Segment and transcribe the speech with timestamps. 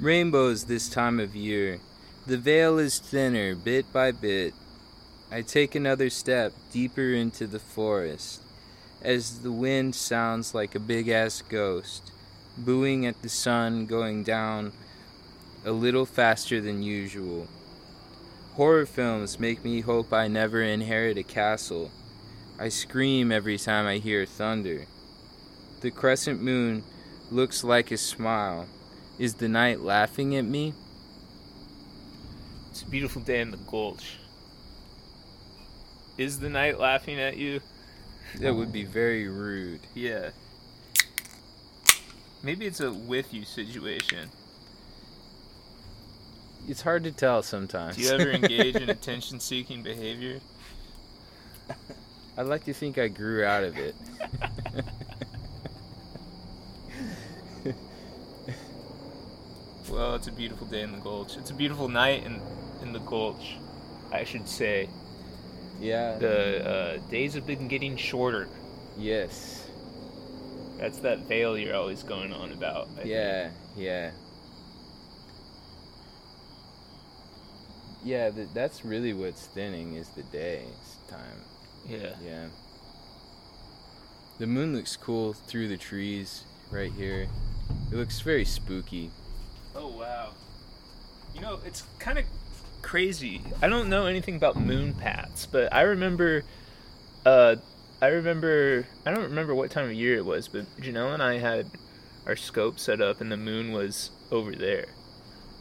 [0.00, 1.80] Rainbows this time of year.
[2.24, 4.54] The veil is thinner bit by bit.
[5.28, 8.42] I take another step deeper into the forest
[9.02, 12.12] as the wind sounds like a big ass ghost,
[12.56, 14.72] booing at the sun going down
[15.64, 17.48] a little faster than usual.
[18.54, 21.90] Horror films make me hope I never inherit a castle.
[22.56, 24.86] I scream every time I hear thunder.
[25.80, 26.84] The crescent moon
[27.32, 28.68] looks like a smile.
[29.18, 30.74] Is the night laughing at me?
[32.70, 34.18] It's a beautiful day in the gulch.
[36.16, 37.60] Is the night laughing at you?
[38.40, 39.80] That would be very rude.
[39.94, 40.30] Yeah.
[42.42, 44.30] Maybe it's a with you situation.
[46.68, 47.96] It's hard to tell sometimes.
[47.96, 50.38] Do you ever engage in attention seeking behavior?
[52.36, 53.96] I'd like to think I grew out of it.
[59.98, 61.36] Well, it's a beautiful day in the gulch.
[61.36, 62.40] It's a beautiful night in
[62.82, 63.56] in the gulch,
[64.12, 64.88] I should say.
[65.80, 66.16] yeah.
[66.18, 68.46] The uh, days have been getting shorter.
[68.96, 69.66] yes.
[70.78, 72.86] That's that veil you're always going on about.
[72.92, 73.08] I think.
[73.08, 74.10] Yeah, yeah.
[78.04, 81.42] Yeah, th- that's really what's thinning is the day's time.
[81.88, 82.14] Yeah.
[82.24, 82.46] Yeah.
[84.38, 87.26] The moon looks cool through the trees right here.
[87.90, 89.10] It looks very spooky.
[89.78, 90.30] Oh wow.
[91.34, 92.24] You know, it's kind of
[92.82, 93.42] crazy.
[93.62, 96.42] I don't know anything about moon paths, but I remember
[97.24, 97.56] uh
[98.02, 101.38] I remember I don't remember what time of year it was, but Janelle and I
[101.38, 101.66] had
[102.26, 104.86] our scope set up and the moon was over there.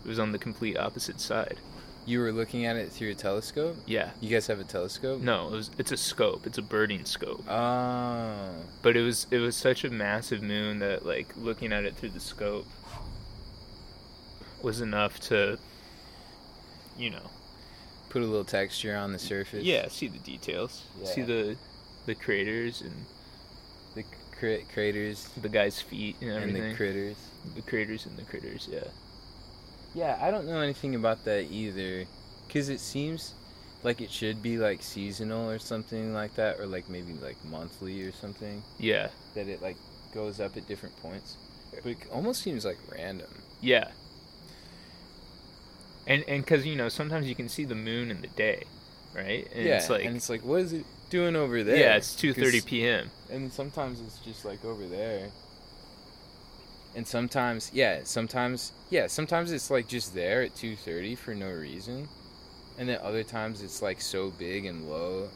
[0.04, 1.60] It was on the complete opposite side.
[2.08, 3.76] You were looking at it through a telescope?
[3.86, 4.12] Yeah.
[4.20, 5.22] You guys have a telescope?
[5.22, 6.48] No, it was it's a scope.
[6.48, 7.44] It's a birding scope.
[7.48, 8.50] Oh.
[8.82, 12.10] But it was it was such a massive moon that like looking at it through
[12.10, 12.66] the scope
[14.62, 15.58] was enough to
[16.98, 17.30] you know
[18.10, 19.66] Put a little texture on the surface.
[19.66, 20.84] Yeah, see the details.
[21.04, 21.58] See the
[22.06, 23.06] the craters and
[23.96, 26.70] The cra- craters the guy's feet and and everything.
[26.70, 27.18] the critters.
[27.56, 28.86] the craters and the critters, yeah.
[29.94, 32.06] Yeah, I don't know anything about that either.
[32.48, 33.34] Because it seems
[33.84, 38.04] like it should be like seasonal or something like that, or like maybe like monthly
[38.04, 38.64] or something.
[38.80, 39.10] Yeah.
[39.36, 39.76] That it like
[40.14, 41.36] goes up at different points.
[41.84, 43.28] But it almost seems like random.
[43.60, 43.90] Yeah.
[46.08, 48.64] And and cuz you know, sometimes you can see the moon in the day,
[49.14, 49.48] right?
[49.54, 51.78] And yeah, it's like and it's like, what is it doing over there?
[51.78, 53.12] Yeah, it's two thirty p.m.
[53.30, 55.30] And sometimes it's just like over there.
[56.96, 62.08] And sometimes, yeah, sometimes, yeah, sometimes it's like just there at 2:30 for no reason.
[62.80, 65.30] And then other times it's like so big and low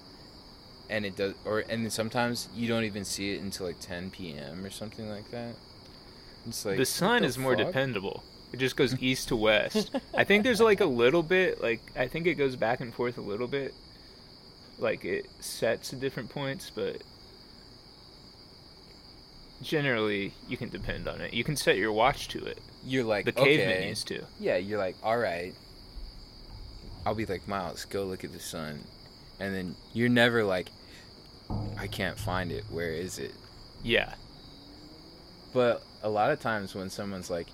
[0.92, 4.12] and it does or and then sometimes you don't even see it until like 10
[4.12, 4.64] p.m.
[4.64, 5.56] or something like that.
[6.46, 7.68] It's like the sun is more fuck?
[7.68, 8.24] dependable.
[8.52, 9.96] It just goes east to west.
[10.16, 13.18] I think there's like a little bit like I think it goes back and forth
[13.18, 13.74] a little bit.
[14.78, 17.02] Like it sets at different points, but
[19.62, 21.34] generally you can depend on it.
[21.34, 22.60] You can set your watch to it.
[22.84, 23.90] You're like The caveman okay.
[23.90, 24.24] used to.
[24.40, 25.54] Yeah, you're like, all right.
[27.06, 28.80] I'll be like, Miles, go look at the sun.
[29.40, 30.70] And then you're never like,
[31.78, 32.64] I can't find it.
[32.70, 33.34] Where is it?
[33.84, 34.14] Yeah.
[35.54, 37.48] But a lot of times when someone's like,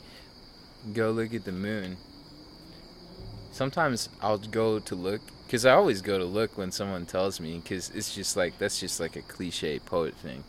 [0.94, 1.98] go look at the moon,
[3.52, 5.22] sometimes I'll go to look.
[5.46, 7.60] Because I always go to look when someone tells me.
[7.64, 10.44] Because it's just like, that's just like a cliche poet thing.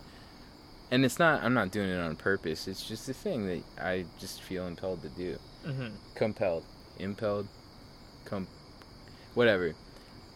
[0.90, 2.66] And it's not, I'm not doing it on purpose.
[2.66, 5.88] It's just a thing that I just feel impelled to do Mm-hmm.
[6.14, 6.64] compelled,
[6.98, 7.46] impelled,
[8.24, 8.46] com,
[9.34, 9.74] whatever.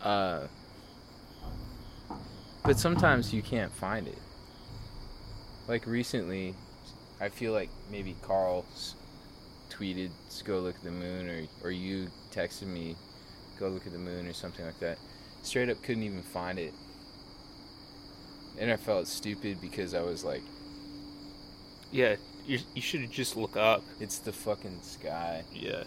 [0.02, 0.46] Uh,
[2.64, 4.18] but sometimes you can't find it.
[5.68, 6.54] Like recently,
[7.20, 8.94] I feel like maybe Carl s-
[9.72, 11.28] tweeted to go look at the moon,
[11.62, 12.96] or or you texted me,
[13.58, 14.98] go look at the moon, or something like that.
[15.42, 16.72] Straight up, couldn't even find it,
[18.58, 20.42] and I felt stupid because I was like,
[21.90, 22.16] Yeah.
[22.44, 23.82] You you should have just look up.
[24.00, 25.44] it's the fucking sky.
[25.52, 25.84] Yeah.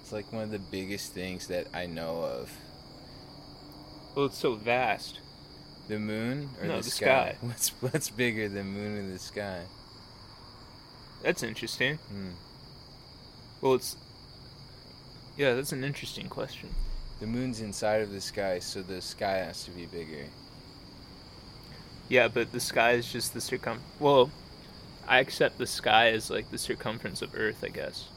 [0.00, 2.50] It's like one of the biggest things that I know of.
[4.16, 5.20] Well, it's so vast.
[5.86, 7.36] The moon or No, the, the sky?
[7.36, 7.36] sky.
[7.46, 9.60] What's what's bigger, than the moon and the sky?
[11.22, 11.96] That's interesting.
[11.96, 12.30] Hmm.
[13.60, 13.96] Well, it's
[15.36, 15.54] yeah.
[15.54, 16.76] That's an interesting question.
[17.20, 20.32] The moon's inside of the sky, so the sky has to be bigger.
[22.08, 23.86] Yeah, but the sky is just the circum.
[23.98, 24.32] Well,
[25.06, 28.10] I accept the sky as like the circumference of Earth, I guess.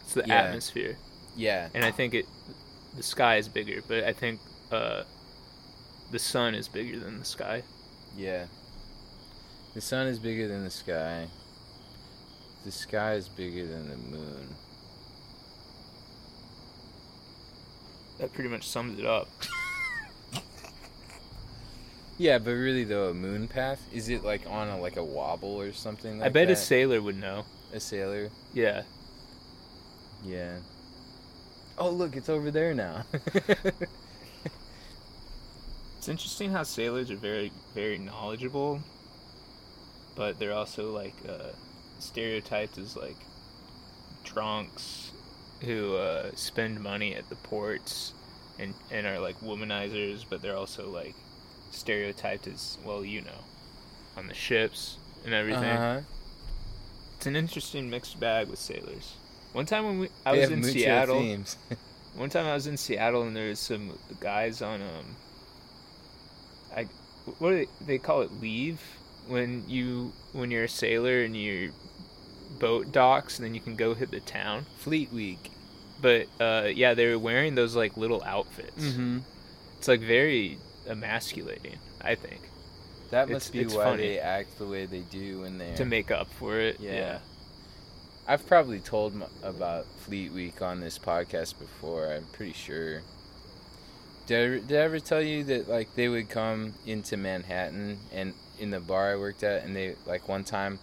[0.00, 0.42] It's the Yeah.
[0.44, 0.98] atmosphere,
[1.34, 2.26] Yeah, and I think it,
[2.94, 4.40] the sky is bigger, but I think
[4.70, 5.04] uh,
[6.10, 7.62] the sun is bigger than the sky.
[8.16, 8.46] yeah.
[9.74, 11.30] The sun is bigger than the sky.
[12.68, 14.54] The sky is bigger than the moon.
[18.18, 19.28] That pretty much sums it up.
[22.20, 25.60] Yeah, but really though, a moon path is it like on a like a wobble
[25.60, 26.18] or something?
[26.18, 26.54] Like I bet that?
[26.54, 27.44] a sailor would know.
[27.72, 28.28] a sailor.
[28.52, 28.82] Yeah.
[30.24, 30.56] Yeah.
[31.78, 33.04] Oh look, it's over there now.
[35.98, 38.80] It's interesting how sailors are very, very knowledgeable,
[40.16, 41.50] but they're also like uh,
[41.98, 43.16] stereotyped as like
[44.24, 45.10] drunks
[45.62, 48.12] who uh, spend money at the ports
[48.58, 51.14] and and are like womanizers, but they're also like
[51.70, 53.44] stereotyped as well, you know,
[54.16, 55.64] on the ships and everything.
[55.64, 56.00] Uh-huh.
[57.16, 59.14] It's an interesting mixed bag with sailors.
[59.52, 61.36] One time when we, I They was in Seattle.
[62.14, 65.16] One time I was in Seattle and there was some guys on um
[66.74, 66.84] I
[67.38, 68.80] what do they, they call it leave
[69.28, 71.70] when you when you're a sailor and your
[72.58, 74.66] boat docks and then you can go hit the town.
[74.78, 75.50] Fleet Week.
[76.00, 78.84] But uh yeah, they were wearing those like little outfits.
[78.84, 79.18] Mm-hmm.
[79.78, 80.58] It's like very
[80.88, 82.40] emasculating, I think,
[83.10, 84.02] That It's- must be it's why funny.
[84.02, 85.76] they act the way they do when they're.
[85.76, 86.80] to make up for it.
[86.80, 87.18] Yeah.
[88.26, 92.12] I've probably told m- about Fleet Week on this podcast before.
[92.12, 93.00] I'm pretty sure.
[94.26, 98.34] Did I, did I ever tell you that like they would come into Manhattan and
[98.58, 100.78] in the bar I worked at, and they like one time,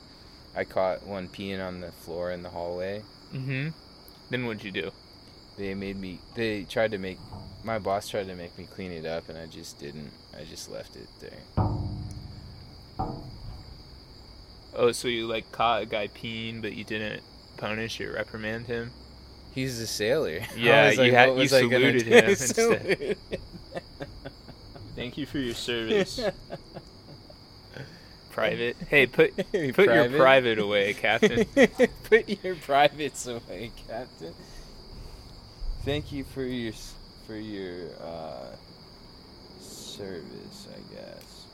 [0.55, 3.01] I caught one peeing on the floor in the hallway.
[3.33, 3.73] Mhm.
[4.29, 4.91] Then what'd you do?
[5.57, 6.19] They made me.
[6.35, 7.17] They tried to make.
[7.63, 10.11] My boss tried to make me clean it up, and I just didn't.
[10.39, 11.65] I just left it there.
[14.77, 17.23] Oh, so you like caught a guy peeing but you didn't
[17.57, 18.91] punish or reprimand him?
[19.53, 20.41] He's a sailor.
[20.57, 23.17] Yeah, was you had- you saluted him instead.
[24.95, 26.19] Thank you for your service.
[28.35, 28.75] Private.
[28.89, 30.17] Hey, put put your Private?
[30.17, 31.45] private away, Captain.
[32.03, 34.33] Put your privates away, Captain.
[35.85, 36.73] Thank you for your
[37.25, 38.47] for your uh,
[39.61, 41.45] service, I guess.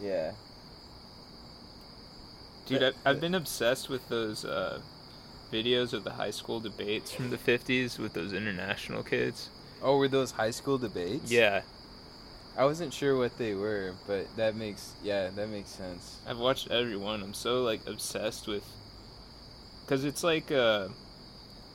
[0.00, 0.32] yeah.
[2.66, 4.80] Dude, I've, I've been obsessed with those uh,
[5.52, 9.50] videos of the high school debates from the 50s with those international kids.
[9.82, 11.30] Oh, were those high school debates?
[11.30, 11.62] Yeah,
[12.56, 16.18] I wasn't sure what they were, but that makes yeah, that makes sense.
[16.26, 17.22] I've watched every one.
[17.22, 18.64] I'm so like obsessed with
[19.86, 20.88] cuz it's like uh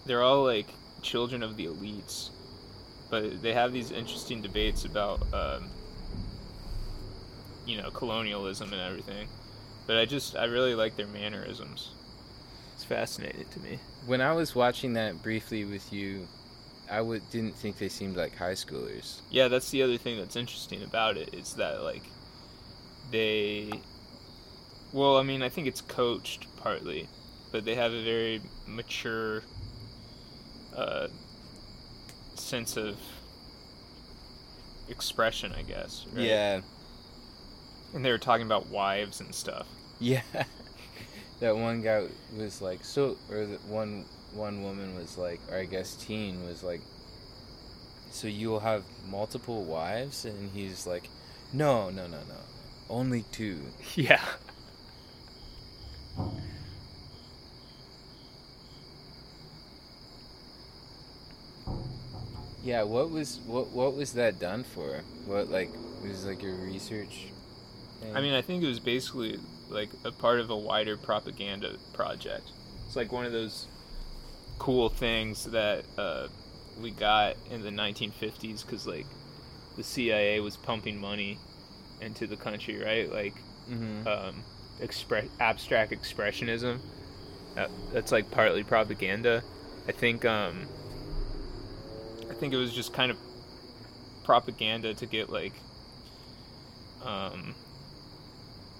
[0.05, 0.67] they're all like
[1.01, 2.29] children of the elites.
[3.09, 5.69] But they have these interesting debates about um
[7.65, 9.27] you know, colonialism and everything.
[9.87, 11.89] But I just I really like their mannerisms.
[12.75, 13.79] It's fascinating to me.
[14.05, 16.27] When I was watching that briefly with you,
[16.89, 19.21] I would didn't think they seemed like high schoolers.
[19.29, 22.03] Yeah, that's the other thing that's interesting about it is that like
[23.11, 23.71] they
[24.93, 27.07] well, I mean, I think it's coached partly,
[27.51, 29.43] but they have a very mature
[30.75, 31.07] uh,
[32.35, 32.97] sense of
[34.89, 36.05] expression, I guess.
[36.13, 36.25] right?
[36.25, 36.61] Yeah.
[37.93, 39.67] And they were talking about wives and stuff.
[39.99, 40.21] Yeah.
[41.39, 44.05] that one guy was like so or the one
[44.37, 46.81] one woman was like or I guess teen was like
[48.11, 51.09] so you'll have multiple wives and he's like
[51.53, 52.35] no, no, no, no.
[52.89, 53.59] Only two.
[53.95, 54.21] Yeah.
[62.63, 65.01] Yeah, what was what what was that done for?
[65.25, 65.69] What like
[66.03, 67.27] was like your research?
[68.01, 68.13] thing?
[68.13, 72.51] I mean, I think it was basically like a part of a wider propaganda project.
[72.85, 73.67] It's like one of those
[74.59, 76.27] cool things that uh,
[76.81, 79.05] we got in the 1950s because like
[79.75, 81.37] the CIA was pumping money
[82.01, 83.11] into the country, right?
[83.11, 83.33] Like
[83.69, 84.07] Mhm.
[84.07, 84.43] um,
[84.79, 86.79] express abstract expressionism.
[87.55, 89.43] That, that's like partly propaganda.
[89.87, 90.67] I think um,
[92.29, 93.17] I think it was just kind of
[94.23, 95.53] propaganda to get like
[97.03, 97.55] um,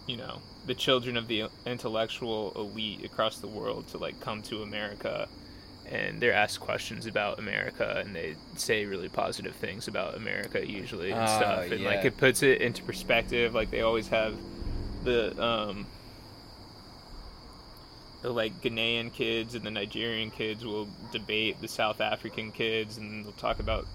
[0.06, 4.62] you know the children of the intellectual elite across the world to like come to
[4.64, 5.28] America
[5.90, 11.12] and they're asked questions about America and they say really positive things about America usually
[11.12, 14.36] and Ah, stuff and like it puts it into perspective like they always have
[15.04, 15.86] the um
[18.22, 23.24] the like Ghanaian kids and the Nigerian kids will debate the South African kids and
[23.24, 23.86] they'll talk about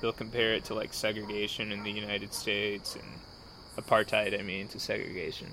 [0.00, 3.04] they'll compare it to like segregation in the United States and
[3.84, 5.48] apartheid I mean to segregation.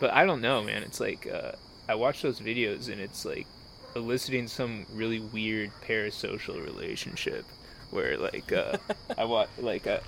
[0.00, 0.82] But I don't know, man.
[0.82, 1.52] It's like uh,
[1.88, 3.46] I watch those videos and it's like
[3.94, 7.44] eliciting some really weird parasocial relationship
[7.90, 8.76] where like uh,
[9.18, 10.00] I watch like uh,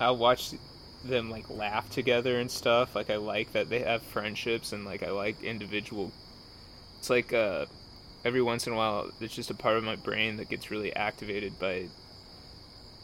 [0.00, 0.52] I'll watch
[1.04, 2.94] them like laugh together and stuff.
[2.94, 6.12] Like I like that they have friendships and like I like individual.
[6.98, 7.66] It's like uh,
[8.24, 10.94] every once in a while, it's just a part of my brain that gets really
[10.94, 11.86] activated by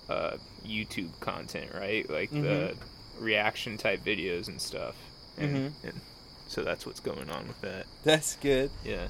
[0.08, 2.08] uh, YouTube content, right?
[2.08, 2.74] Like the
[3.18, 4.94] reaction type videos and stuff.
[5.38, 5.72] And, Mhm.
[5.84, 6.00] and
[6.46, 7.86] so that's what's going on with that.
[8.04, 8.70] That's good.
[8.84, 9.08] Yeah.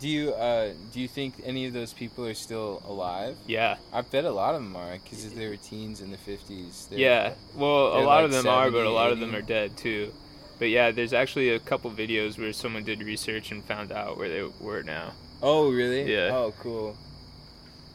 [0.00, 3.36] Do you uh do you think any of those people are still alive?
[3.46, 3.76] Yeah.
[3.92, 6.88] I bet a lot of them are because they were teens in the fifties.
[6.90, 7.34] Yeah.
[7.54, 10.12] Well, a lot like of them are, but a lot of them are dead too.
[10.58, 14.28] But yeah, there's actually a couple videos where someone did research and found out where
[14.28, 15.12] they were now.
[15.42, 16.12] Oh, really?
[16.12, 16.30] Yeah.
[16.32, 16.96] Oh, cool.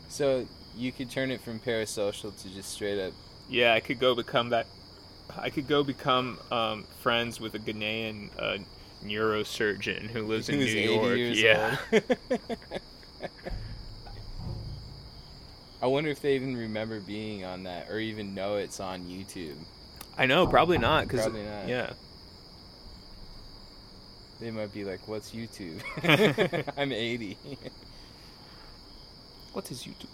[0.10, 3.14] So you could turn it from parasocial to just straight up.
[3.50, 4.68] Yeah, I could go become that.
[5.38, 8.58] I could go become um, friends with a Ghanaian uh,
[9.04, 11.18] neurosurgeon who lives in New York.
[11.36, 11.78] yeah.
[15.82, 19.58] I wonder if they even remember being on that or even know it's on YouTube.
[20.18, 21.08] I know, probably not.
[21.08, 21.68] Cause Probably not.
[21.68, 21.94] Yeah.
[24.40, 25.82] They might be like, "What's YouTube?"
[26.78, 27.38] I'm 80.
[29.54, 30.08] What is YouTube?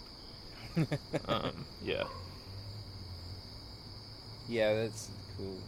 [1.28, 2.04] Um, yeah.
[4.48, 5.58] yeah, that's cool.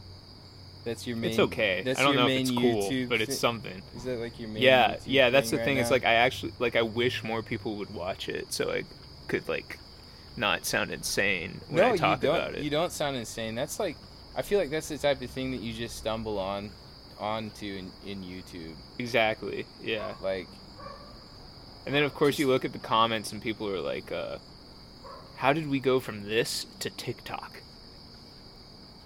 [0.87, 1.31] That's your main.
[1.31, 1.83] It's okay.
[1.85, 3.83] That's I don't know if it's cool, YouTube but it's something.
[3.97, 4.63] Is that like your main?
[4.63, 5.31] Yeah, YouTube yeah.
[5.31, 5.79] That's the right thing.
[5.79, 5.97] It's now?
[5.97, 6.77] like I actually like.
[6.77, 8.85] I wish more people would watch it, so I
[9.27, 9.81] could like
[10.37, 12.37] not sound insane when no, I talk you don't.
[12.37, 12.63] about it.
[12.63, 13.57] You don't sound insane.
[13.57, 13.97] That's like,
[14.37, 16.71] I feel like that's the type of thing that you just stumble on,
[17.19, 18.75] onto in, in YouTube.
[19.01, 19.67] Exactly.
[19.83, 20.15] Yeah.
[20.23, 20.47] Like,
[21.85, 24.39] And then of course you look at the comments and people are like, uh,
[25.37, 27.63] "How did we go from this to TikTok?"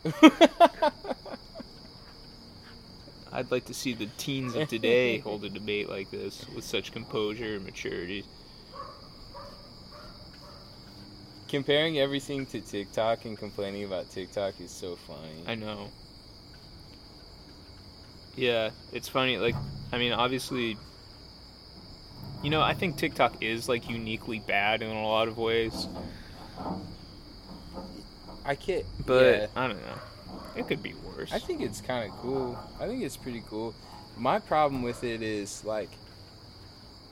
[3.33, 6.93] I'd like to see the teens of today hold a debate like this with such
[6.93, 8.25] composure and maturity.
[11.51, 15.43] comparing everything to TikTok and complaining about TikTok is so funny.
[15.49, 15.89] I know.
[18.37, 19.37] Yeah, it's funny.
[19.37, 19.57] Like,
[19.93, 20.79] I mean, obviously,
[22.45, 25.89] you know, I think TikTok is like uniquely bad in a lot of ways,
[28.45, 28.87] I can't.
[29.05, 29.47] but yeah.
[29.57, 29.99] I don't know.
[30.57, 31.33] It could be worse.
[31.33, 32.59] I think it's kind of cool.
[32.81, 33.75] I think it's pretty cool.
[34.17, 35.91] My problem with it is like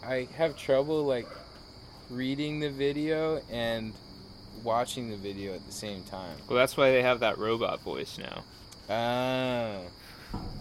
[0.04, 1.26] I have trouble like
[2.10, 3.92] reading the video and
[4.62, 6.36] watching the video at the same time.
[6.48, 8.44] well, that's why they have that robot voice now.
[8.90, 9.82] Oh.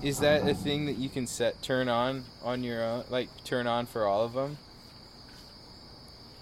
[0.02, 3.68] Is that a thing that you can set turn on on your own like turn
[3.68, 4.58] on for all of them?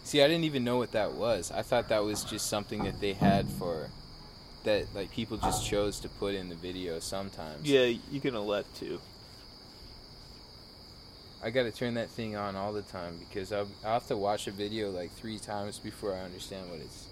[0.03, 1.51] See, I didn't even know what that was.
[1.51, 3.89] I thought that was just something that they had for
[4.65, 7.69] that like people just chose to put in the video sometimes.
[7.69, 8.99] Yeah, you can elect to.
[11.43, 14.17] I got to turn that thing on all the time because I'll, I'll have to
[14.17, 17.05] watch a video like three times before I understand what it's,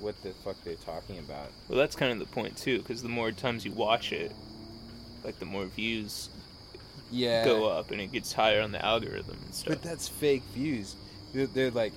[0.00, 1.48] what the fuck they're talking about.
[1.68, 4.32] Well, that's kind of the point too, because the more times you watch it,
[5.22, 6.28] like the more views
[7.12, 7.44] Yeah.
[7.44, 9.74] go up, and it gets higher on the algorithm and stuff.
[9.74, 10.96] But that's fake views.
[11.32, 11.92] They're, they're like,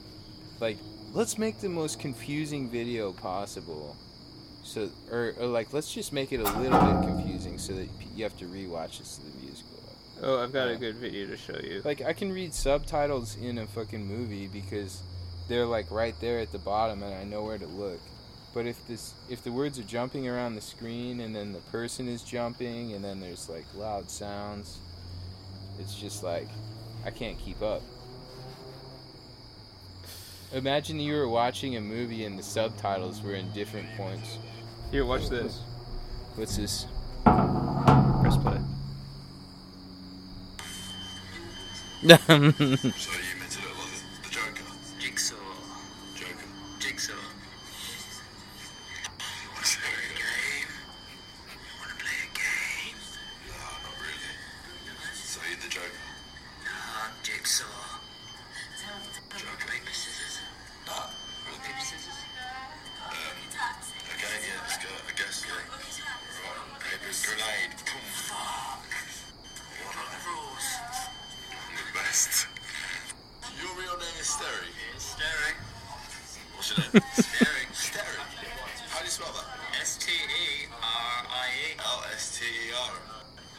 [0.60, 0.78] like,
[1.14, 3.96] let's make the most confusing video possible.
[4.66, 8.24] So, or, or like, let's just make it a little bit confusing so that you
[8.24, 10.24] have to rewatch it so the up.
[10.24, 10.74] oh, I've got Yeah.
[10.74, 11.84] a good video to show you.
[11.86, 15.04] Like, I can read subtitles in a fucking movie because
[15.48, 18.00] they're like right there at the bottom and I know where to look.
[18.56, 22.08] But if this, if the words are jumping around the screen and then the person
[22.08, 24.80] is jumping and then there's like loud sounds,
[25.80, 26.48] it's just like
[27.06, 27.84] I can't keep up.
[30.54, 34.40] Imagine you were watching a movie and the subtitles were in different points.
[34.92, 35.60] Here, watch this.
[36.36, 36.86] What's this?
[37.24, 38.60] Press play.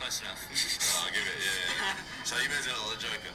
[0.07, 0.39] Close enough.
[0.47, 2.23] Oh, I'll give it, yeah, yeah, yeah.
[2.23, 3.35] So you meant to look the Joker?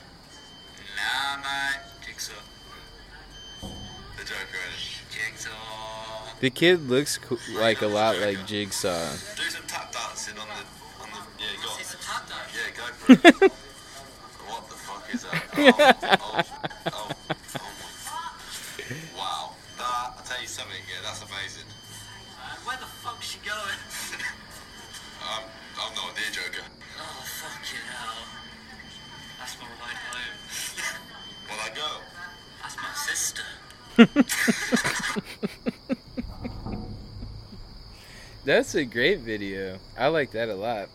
[0.96, 1.84] nah, mate.
[2.00, 2.32] Jigsaw.
[4.16, 5.04] The Joker, innit?
[5.12, 5.52] Jigsaw.
[6.40, 9.12] The kid looks co- like a lot like Jigsaw.
[9.36, 10.64] Do some tap dancing on the,
[11.04, 11.80] on the, yeah, go on.
[11.82, 12.56] It's a tap dance.
[12.56, 13.52] Yeah, go for it.
[14.48, 15.44] what the fuck is that?
[16.24, 16.40] Oh,
[16.88, 17.12] oh, oh,
[17.60, 17.76] oh.
[19.18, 19.52] Wow.
[19.78, 21.68] That, I'll tell you something, yeah, that's amazing.
[22.40, 23.60] Uh, where the fuck's she going?
[25.22, 25.44] I'm,
[25.82, 26.62] I'm not a deer joker.
[27.00, 28.14] Oh, fuck you now.
[29.40, 30.38] That's my ride home.
[31.50, 31.90] Well, I go.
[32.62, 33.44] That's my sister.
[38.46, 39.78] That's a great video.
[39.98, 40.90] I like that a lot.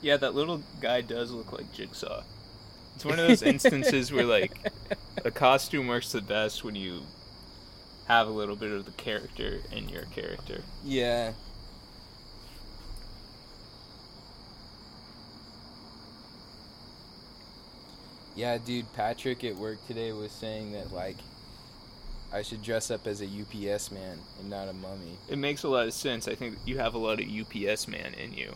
[0.00, 2.22] Yeah, that little guy does look like Jigsaw.
[2.94, 4.52] It's one of those instances where like
[5.24, 7.02] a costume works the best when you
[8.06, 10.62] have a little bit of the character in your character.
[10.84, 11.32] Yeah.
[18.34, 21.16] Yeah, dude, Patrick at work today was saying that like
[22.32, 25.18] I should dress up as a UPS man and not a mummy.
[25.28, 26.26] It makes a lot of sense.
[26.26, 28.54] I think you have a lot of UPS man in you.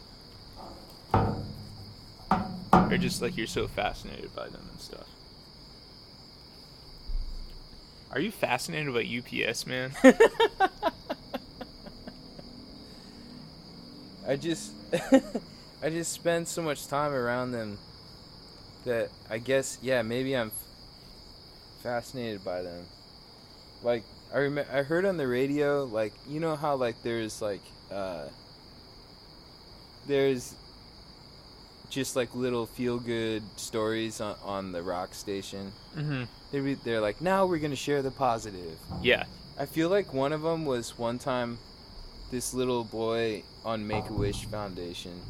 [2.72, 5.06] Or just like you're so fascinated by them and stuff.
[8.12, 9.92] Are you fascinated by UPS man?
[14.26, 14.72] I just
[15.82, 17.78] I just spend so much time around them
[18.86, 22.86] that I guess yeah, maybe I'm f- fascinated by them.
[23.82, 24.02] Like
[24.34, 27.60] I rem- I heard on the radio like you know how like there's like
[27.92, 28.24] uh
[30.06, 30.54] there's
[31.90, 35.72] just like little feel good stories on, on the rock station.
[35.96, 36.24] mm-hmm.
[36.52, 38.78] They re- they're like now we're going to share the positive.
[39.02, 39.24] Yeah.
[39.58, 41.58] I feel like one of them was one time
[42.30, 45.20] this little boy on Make a Wish Foundation.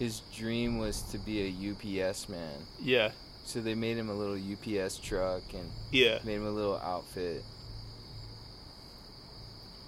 [0.00, 2.54] His dream was to be a UPS man.
[2.82, 3.10] Yeah.
[3.44, 6.18] So they made him a little UPS truck and Yeah.
[6.24, 7.44] made him a little outfit.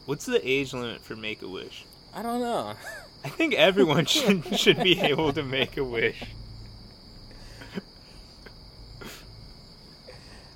[0.05, 1.87] What's the age limit for Make a Wish?
[2.15, 2.75] I don't know.
[3.25, 6.25] I think everyone should should be able to make a wish.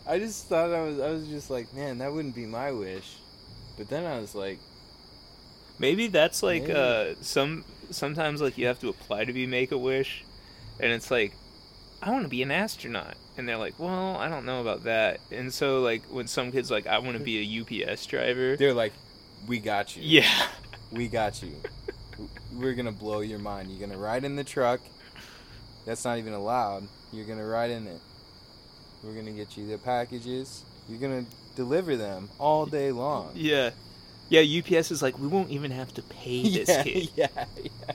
[0.06, 3.16] I just thought I was I was just like, man, that wouldn't be my wish.
[3.76, 4.58] But then I was like,
[5.78, 9.78] Maybe that's like uh some sometimes like you have to apply to be make a
[9.78, 10.24] wish
[10.80, 11.34] and it's like
[12.02, 15.20] I want to be an astronaut and they're like, "Well, I don't know about that."
[15.30, 18.56] And so like when some kids like I want to be a UPS driver.
[18.56, 18.92] they're like,
[19.46, 20.02] we got you.
[20.04, 20.46] Yeah.
[20.92, 21.52] We got you.
[22.52, 23.70] We're gonna blow your mind.
[23.70, 24.80] You're gonna ride in the truck.
[25.84, 26.84] That's not even allowed.
[27.12, 28.00] You're gonna ride in it.
[29.02, 30.64] We're gonna get you the packages.
[30.88, 33.32] You're gonna deliver them all day long.
[33.34, 33.70] Yeah.
[34.28, 37.92] Yeah, UPS is like, "We won't even have to pay this yeah, kid." yeah, yeah.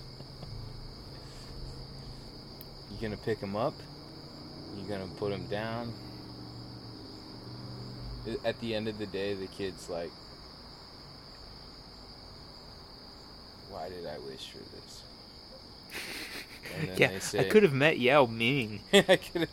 [2.89, 3.73] You're gonna pick him up.
[4.77, 5.93] You're gonna put him down.
[8.45, 10.11] At the end of the day, the kid's like,
[13.69, 15.01] "Why did I wish for this?"
[16.97, 18.79] Yeah, they I could have met Yao Ming.
[18.93, 19.49] I could have.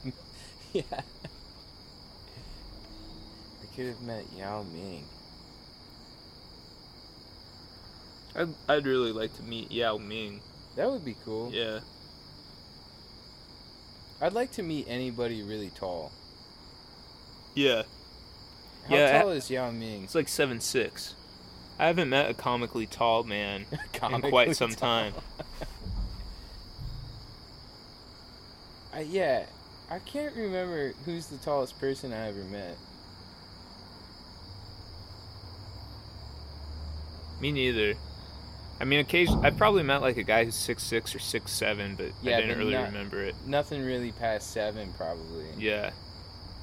[0.73, 0.83] Yeah.
[0.91, 1.05] I
[3.75, 5.05] could have met Yao Ming.
[8.39, 10.41] I'd, I'd really like to meet Yao Ming.
[10.77, 11.51] That would be cool.
[11.53, 11.81] Yeah.
[14.21, 16.13] I'd like to meet anybody really tall.
[17.55, 17.83] Yeah.
[18.89, 20.05] How Yeah, tall is Yao Ming?
[20.05, 21.15] It's like seven six.
[21.81, 23.67] I haven't met a comically tall man
[24.13, 25.11] in quite some tall.
[25.11, 25.15] time.
[28.93, 29.47] I, yeah,
[29.91, 32.77] I can't remember who's the tallest person I ever met.
[37.41, 37.95] Me neither.
[38.81, 41.95] I mean, occasion I've probably met like a guy who's six six or six seven,
[41.97, 43.35] but Yeah, I didn't really not- remember it.
[43.47, 45.47] Nothing really past seven, probably.
[45.59, 45.91] Yeah.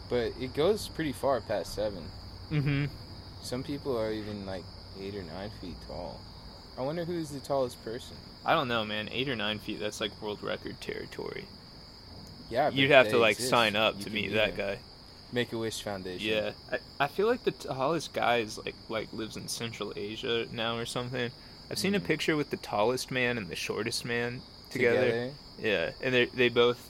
[0.10, 2.04] But it goes pretty far past seven.
[2.52, 2.86] Mm-hmm.
[3.42, 4.64] Some people are even like
[5.02, 6.20] eight or nine feet tall.
[6.78, 8.16] I wonder who's the tallest person.
[8.46, 9.10] I don't know, man.
[9.12, 9.80] Eight or nine feet.
[9.80, 11.46] That's like world record territory.
[12.50, 13.50] Yeah, but You'd have to like exist.
[13.50, 14.76] sign up You to meet that there.
[14.76, 14.80] guy.
[15.32, 16.28] Make a Wish Foundation.
[16.30, 16.52] Yeah.
[16.72, 20.78] I, I feel like the tallest guy is like like lives in Central Asia now
[20.78, 21.32] or something.
[21.70, 25.06] I've seen a picture with the tallest man and the shortest man together.
[25.06, 25.32] Together.
[25.60, 26.90] Yeah, and they they both.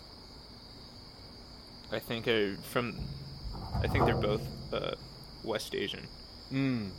[1.91, 2.97] I think are from.
[3.83, 4.41] I think they're both
[4.73, 4.95] uh,
[5.43, 6.07] West Asian.
[6.51, 6.89] Mm.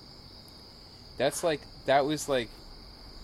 [1.18, 2.48] That's like that was like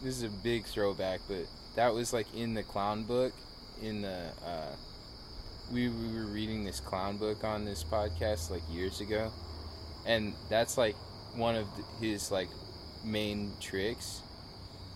[0.02, 3.32] this is a big throwback, but that was like in the clown book
[3.80, 4.74] in the uh
[5.72, 9.30] we, we were reading this clown book on this podcast like years ago
[10.06, 10.94] and that's like
[11.34, 12.48] one of the, his like
[13.04, 14.20] main tricks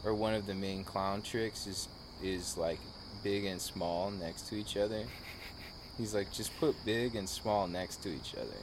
[0.07, 1.89] or one of the main clown tricks is
[2.23, 2.79] is like
[3.23, 5.05] big and small next to each other
[5.99, 8.57] he's like just put big and small next to each other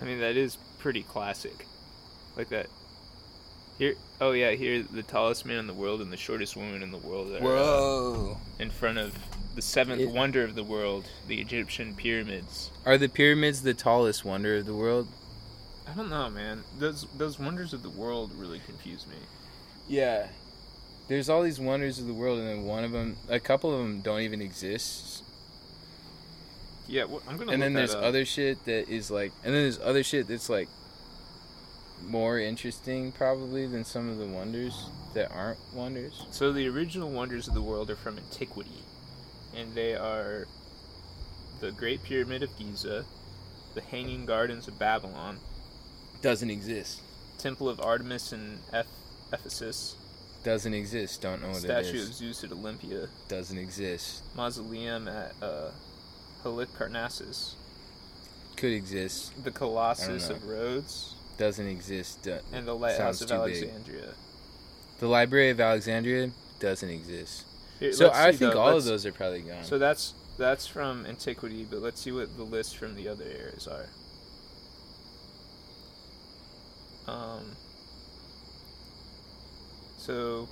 [0.00, 1.66] I mean that is pretty classic,
[2.36, 2.66] like that.
[3.78, 6.90] Here, oh yeah, here the tallest man in the world and the shortest woman in
[6.90, 9.16] the world are uh, whoa in front of
[9.54, 12.70] the seventh It- wonder of the world, the Egyptian pyramids.
[12.84, 15.08] Are the pyramids the tallest wonder of the world?
[15.86, 16.64] I don't know, man.
[16.78, 19.16] Those those wonders of the world really confuse me.
[19.88, 20.28] Yeah.
[21.08, 23.78] there's all these wonders of the world, and then one of them, a couple of
[23.78, 25.22] them, don't even exist.
[26.88, 27.52] Yeah, wh- I'm gonna.
[27.52, 28.02] And then there's up.
[28.02, 30.68] other shit that is like, and then there's other shit that's like
[32.04, 36.26] more interesting probably than some of the wonders that aren't wonders.
[36.30, 38.82] So the original wonders of the world are from antiquity,
[39.54, 40.46] and they are
[41.60, 43.04] the Great Pyramid of Giza,
[43.74, 45.38] the Hanging Gardens of Babylon,
[46.20, 47.00] Doesn't exist.
[47.38, 48.86] Temple of Artemis in Eph-
[49.32, 49.96] Ephesus,
[50.44, 51.22] Doesn't exist.
[51.22, 54.22] Don't know what it statue of Zeus at Olympia, Doesn't exist.
[54.34, 55.70] mausoleum at uh,
[56.44, 57.54] Halicarnassus,
[58.56, 59.32] Could exist.
[59.44, 62.22] the Colossus of Rhodes, Doesn't exist.
[62.22, 63.62] Do- and the Lighthouse of too big.
[63.64, 64.08] Alexandria.
[65.00, 67.44] The Library of Alexandria doesn't exist.
[67.80, 69.64] Here, So I see, think though, all of those are probably gone.
[69.64, 73.66] So that's that's from antiquity, but let's see what the list from the other eras
[73.68, 73.86] are.
[77.12, 77.56] Um.
[80.02, 80.48] So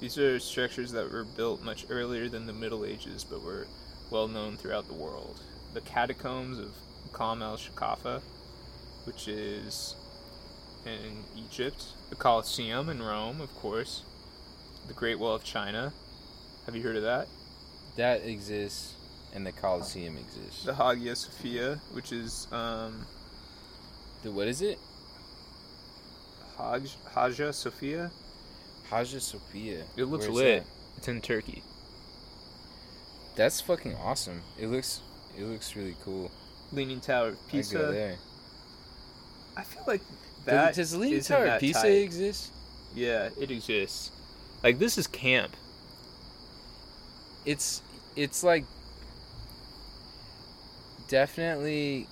[0.00, 3.66] these are structures that were built much earlier than the Middle Ages, but were
[4.10, 5.38] well known throughout the world.
[5.74, 6.72] The catacombs of
[7.12, 8.22] Kom el Shoqafa,
[9.04, 9.96] which is
[10.86, 11.84] in Egypt.
[12.08, 14.02] The Colosseum in Rome, of course.
[14.88, 15.92] The Great Wall of China.
[16.64, 17.28] Have you heard of that?
[17.96, 18.94] that exists,
[19.34, 20.64] and the Colosseum exists.
[20.64, 23.04] the Hagia Sophia, which is um,
[24.22, 24.78] The, what is it?
[26.62, 28.10] Haj, Hagia Sophia.
[28.88, 29.84] Hagia Sophia.
[29.96, 30.62] It looks Where's lit.
[30.64, 30.70] that?
[30.98, 31.62] It's in Turkey.
[33.34, 34.42] That's fucking awesome.
[34.58, 35.00] It looks
[35.36, 36.30] it looks really cool.
[36.72, 37.78] Leaning Tower of I'd go Pisa.
[37.78, 38.16] there.
[39.56, 41.88] I feel like Does- that does the Leaning Tower of Pisa tight.
[41.88, 42.52] exist?
[42.94, 44.10] Yeah, it exists.
[44.62, 45.56] Like this is camp.
[47.44, 47.82] It's
[48.14, 48.64] it's like
[51.08, 52.06] definitely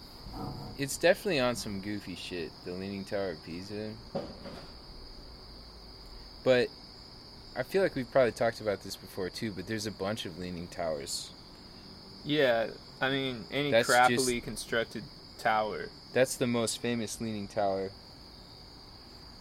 [0.79, 2.51] it's definitely on some goofy shit.
[2.65, 3.91] The Leaning Tower of Pisa.
[6.43, 6.69] But
[7.57, 9.53] I feel like we've probably talked about this before too.
[9.53, 11.31] But there's a bunch of leaning towers.
[12.25, 12.69] Yeah,
[13.01, 15.05] I mean any That's crappily constructed
[15.39, 15.89] tower.
[16.13, 17.91] That's the most famous leaning tower.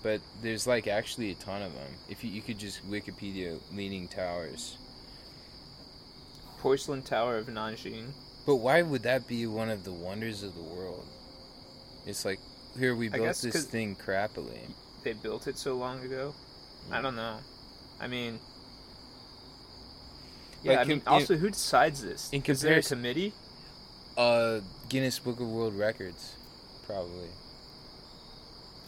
[0.02, 1.92] But there's like actually a ton of them.
[2.10, 4.78] If you, you could just Wikipedia leaning towers.
[6.60, 8.12] Porcelain Tower of Nanjing.
[8.50, 11.06] But why would that be one of the wonders of the world?
[12.08, 12.40] It's like
[12.80, 14.72] here we built this thing crappily.
[15.04, 16.34] They built it so long ago.
[16.92, 17.38] I don't know.
[18.02, 18.40] I mean.
[20.64, 22.32] Yeah, Like, I mean, in- also, who decides this?
[22.32, 23.34] in Is there a committee?
[24.18, 26.36] Uh, Guinness Book of World Records,
[26.88, 27.30] probably.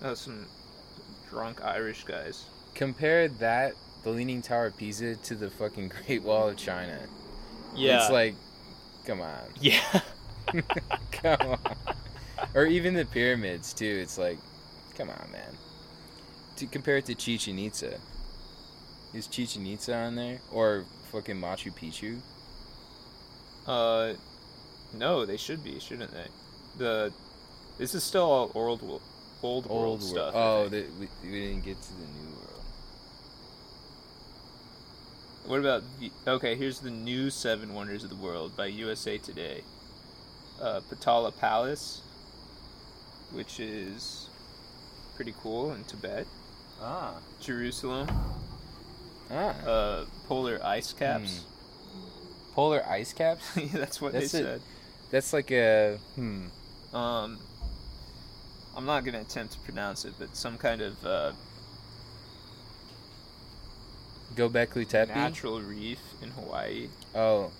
[0.02, 0.48] Oh, some
[1.30, 2.46] drunk Irish guys.
[2.74, 6.98] Compare that, the Leaning Tower of Pisa, to the fucking Great Wall of China.
[7.76, 8.02] Yeah.
[8.02, 8.34] It's like,
[9.06, 9.40] come on.
[9.62, 10.02] yeah.
[11.12, 11.76] come on.
[12.54, 14.00] Or even the pyramids, too.
[14.02, 14.38] It's like,
[14.98, 15.58] come on, man.
[16.58, 18.00] To compare it to Chichen Itza.
[19.14, 20.40] Is Chichen Itza on there?
[20.52, 22.20] Or fucking Machu Picchu?
[23.68, 24.14] Uh,
[24.94, 26.28] no, they should be, shouldn't they?
[26.78, 27.14] The
[27.78, 29.02] this is still all old wo-
[29.44, 30.34] old, world Old stuff.
[30.36, 32.64] Oh, the, we, we didn't get to the new world.
[35.46, 36.12] What about the?
[36.28, 39.64] Okay, here's the new Seven Wonders of the World by USA Today.
[40.62, 42.02] Uh, Potala Palace,
[43.32, 44.30] which is
[45.16, 46.28] pretty cool in Tibet.
[46.82, 47.16] Ah.
[47.42, 48.08] Jerusalem.
[49.32, 49.56] Ah.
[49.66, 51.46] Uh, polar ice caps.
[52.54, 53.44] Polar ice caps?
[53.58, 54.20] yeah, that's what Hmm.
[54.20, 54.44] That's they it.
[54.44, 54.62] said.
[55.10, 56.46] That's like a hmm.
[56.96, 57.40] Um,
[58.78, 61.32] I'm not gonna attempt to pronounce it, but some kind of uh,
[64.36, 65.14] Gobekli Tepe.
[65.14, 66.88] natural reef in Hawaii.
[67.14, 67.52] Oh,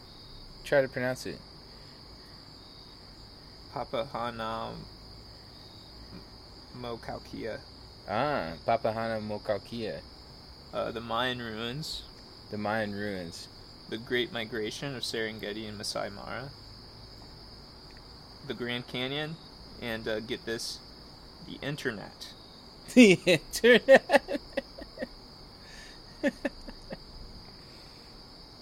[0.64, 1.38] try to pronounce it.
[3.74, 4.72] Papahana
[6.80, 7.60] Mokalkia.
[8.10, 10.00] Ah, Papahana Mokalkia,
[10.74, 12.04] Uh, the Mayan ruins.
[12.50, 13.48] the Mayan ruins.
[13.90, 16.50] The Great Migration of Serengeti and Masai Mara.
[18.48, 19.36] The Grand Canyon.
[19.82, 20.80] And uh, get this,
[21.48, 22.28] the internet.
[22.94, 24.40] the internet.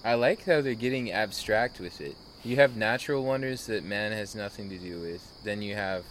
[0.04, 2.16] I like how they're getting abstract with it.
[2.42, 5.30] You have natural wonders that man has nothing to do with.
[5.44, 6.04] Then you have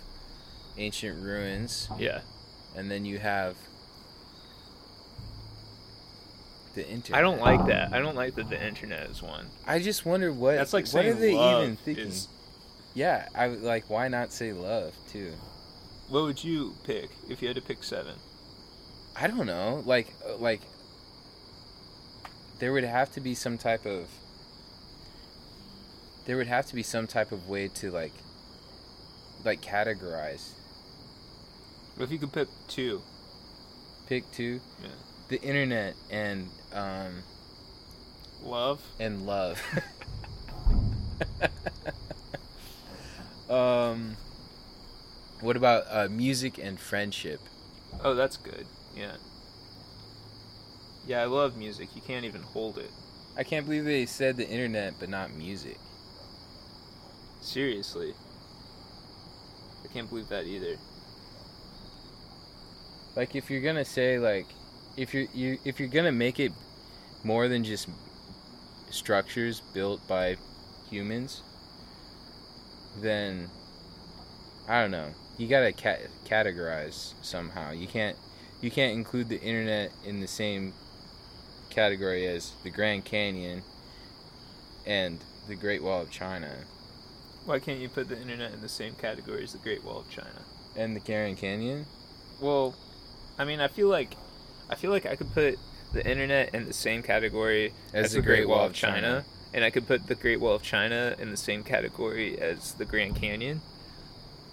[0.77, 2.21] ancient ruins, Yeah.
[2.75, 3.55] and then you have
[6.75, 7.17] the internet.
[7.17, 7.91] I don't like that.
[7.93, 9.47] I don't like that the internet is one.
[9.65, 10.55] I just wonder what.
[10.55, 12.07] That's like what saying are they love even thinking?
[12.07, 12.27] is-
[12.93, 13.89] Yeah, I would- like.
[13.89, 15.33] Why not say love too?
[16.09, 18.15] What would you pick if you had to pick seven?
[19.15, 19.83] I don't know.
[19.85, 20.61] Like, uh, like
[22.59, 24.07] there would have to be some type of.
[26.25, 28.13] There would have to be some type of way to like.
[29.43, 30.51] Like categorize.
[31.95, 33.01] What if you could pick two?
[34.07, 34.59] Pick two.
[34.81, 34.89] Yeah.
[35.29, 37.23] the internet and um
[38.43, 38.81] Love.
[38.99, 39.61] and love.
[43.49, 44.15] um,
[45.41, 47.41] what about uh, music and friendship?
[48.03, 48.65] Oh, that's good.
[48.95, 49.15] Yeah.
[51.09, 51.95] Yeah, I love music.
[51.95, 52.91] You can't even hold it.
[53.35, 55.79] I can't believe they said the internet, but not music.
[57.41, 58.13] Seriously.
[59.83, 60.77] I can't believe that either.
[63.15, 64.45] Like, if you're gonna say like,
[64.97, 66.51] if you're you if you're gonna make it
[67.23, 67.89] more than just
[68.91, 70.37] structures built by
[70.91, 71.41] humans,
[73.01, 73.49] then
[74.67, 75.09] I don't know.
[75.39, 77.71] You gotta ca- categorize somehow.
[77.71, 78.15] You can't
[78.61, 80.71] you can't include the internet in the same
[81.69, 83.63] category as the Grand Canyon
[84.85, 86.49] and the Great Wall of China
[87.45, 90.09] Why can't you put the internet in the same category as the Great Wall of
[90.09, 90.41] China?
[90.75, 91.85] and the Grand Canyon.
[92.39, 92.75] Well,
[93.37, 94.15] I mean, I feel like
[94.69, 95.57] I feel like I could put
[95.93, 99.87] the internet in the same category as, the Great Wall of China, and I could
[99.87, 103.61] put the Great Wall of China in the same category as the Grand Canyon,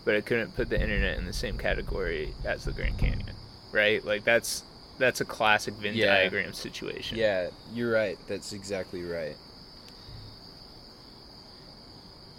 [0.05, 3.37] but I couldn't put the internet in the same category as the Grand Canyon,
[3.73, 4.05] right?
[4.05, 4.63] Like that's
[4.99, 6.07] that's a classic Venn Yeah.
[6.07, 7.19] diagram situation.
[7.19, 8.19] Yeah, you're right.
[8.29, 9.37] That's exactly right.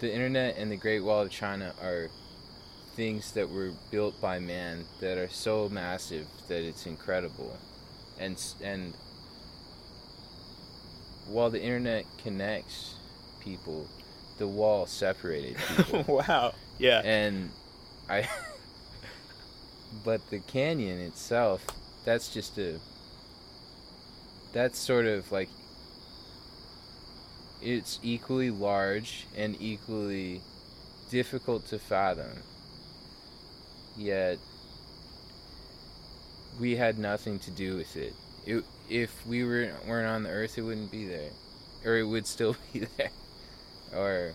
[0.00, 2.08] The internet and the Great Wall of China are
[2.94, 7.56] things that were built by man that are so massive that it's incredible.
[8.18, 8.94] And and
[11.26, 12.94] while the internet connects
[13.40, 13.86] people,
[14.38, 16.04] the wall separated people.
[16.26, 16.54] wow.
[16.78, 17.00] Yeah.
[17.04, 17.50] and
[18.08, 18.28] I
[20.04, 21.66] but the canyon itself
[22.08, 22.80] that's just a
[24.54, 25.50] that's sort of like
[27.60, 30.40] it's equally large and equally
[31.10, 32.42] difficult to fathom.
[33.94, 34.38] Yet
[36.58, 38.14] we had nothing to do with it,
[38.46, 41.30] it if we were weren't on the earth it wouldn't be there.
[41.84, 43.10] Or it would still be there.
[43.94, 44.32] Or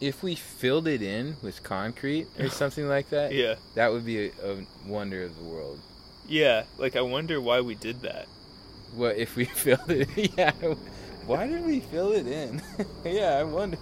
[0.00, 3.56] if we filled it in with concrete or something like that, Yeah.
[3.74, 5.78] that would be a, a wonder of the world.
[6.28, 6.64] Yeah.
[6.78, 8.26] Like I wonder why we did that.
[8.94, 10.08] What if we filled it?
[10.38, 10.52] Yeah.
[11.26, 12.62] Why did we fill it in?
[13.04, 13.76] yeah, I wonder.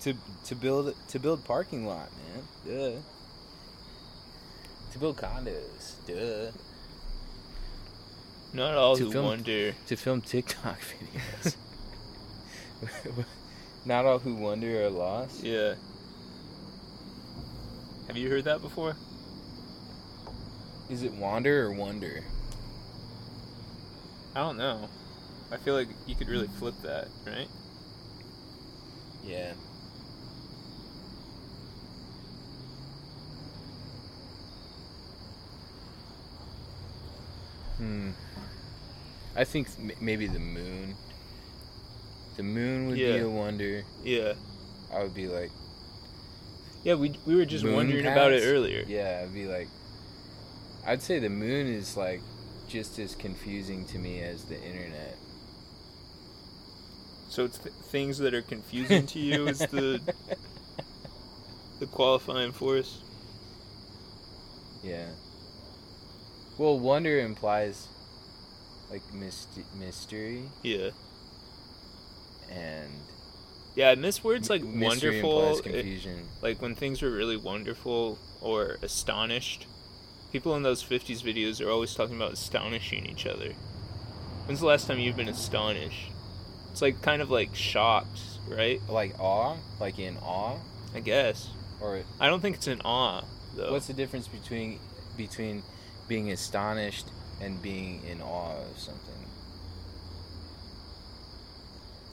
[0.00, 2.42] to to build to build parking lot, man.
[2.66, 3.00] Duh.
[4.92, 5.94] To build condos.
[6.06, 6.52] Duh.
[8.54, 9.74] Not all To who film- wonder.
[9.86, 10.78] To film TikTok
[11.42, 11.56] videos.
[13.84, 15.42] Not all who wonder are lost.
[15.42, 15.74] Yeah.
[18.06, 18.94] Have you heard that before?
[20.88, 22.22] Is it wander or wonder?
[24.36, 24.88] I don't know.
[25.50, 27.48] I feel like you could really flip that, right?
[29.24, 29.52] Yeah.
[37.78, 38.10] Hmm.
[39.36, 40.94] I think m- maybe the moon.
[42.36, 43.84] The moon would be a wonder.
[44.02, 44.34] Yeah.
[44.92, 45.50] I would be like,
[46.84, 48.84] Yeah, we we were just wondering about it earlier.
[48.86, 49.68] yeah, I'd be like,
[50.86, 52.20] I'd say the moon is like
[52.68, 55.16] just as confusing to me as the internet.
[57.28, 60.00] So it's th- things that are confusing to you is the
[61.80, 62.98] the qualifying force.
[64.82, 65.06] Yeah.
[66.58, 67.88] Well, wonder implies
[68.90, 70.90] like myst- mystery Yeah.
[72.50, 72.90] and
[73.74, 75.40] Yeah, I miss words like m- wonderful.
[75.48, 76.28] implies it- confusion.
[76.42, 79.66] like when things were really wonderful or astonished.
[80.32, 83.52] People in those 50s videos are always talking about astonishing each other.
[84.46, 86.10] When's the last time you've been astonished?
[86.72, 88.80] It's like kind of like shocked, right?
[88.88, 90.58] like awe, like in awe,
[90.94, 91.48] I guess.
[91.80, 93.22] or I don't think it's an awe
[93.56, 93.72] though.
[93.72, 94.78] what's the difference between
[95.16, 95.62] between
[96.08, 97.06] being astonished
[97.40, 99.14] and being in awe of something?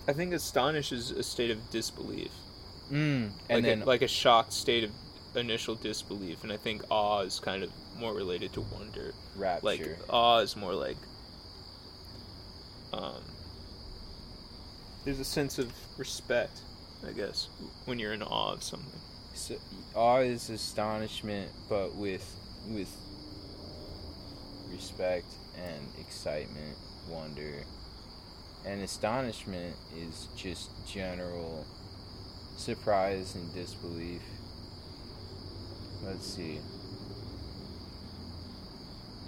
[0.08, 2.32] I think astonished is a state of disbelief.
[2.92, 3.30] Mm.
[3.30, 4.92] like And then a, like a shocked state of
[5.36, 9.14] initial disbelief, and I think awe is kind of more related to wonder.
[9.36, 9.66] rapture.
[9.66, 10.98] Like awe is more like
[12.94, 13.22] um
[15.06, 16.62] there's a sense of respect,
[17.08, 17.48] I guess,
[17.86, 19.00] when you're in awe of something.
[19.34, 19.56] So,
[19.96, 22.36] awe is astonishment, but with
[22.68, 22.96] with
[24.82, 26.76] respect and excitement,
[27.08, 27.54] wonder,
[28.66, 31.68] and astonishment is just general
[32.58, 34.22] surprise and disbelief.
[36.04, 36.60] Let's see.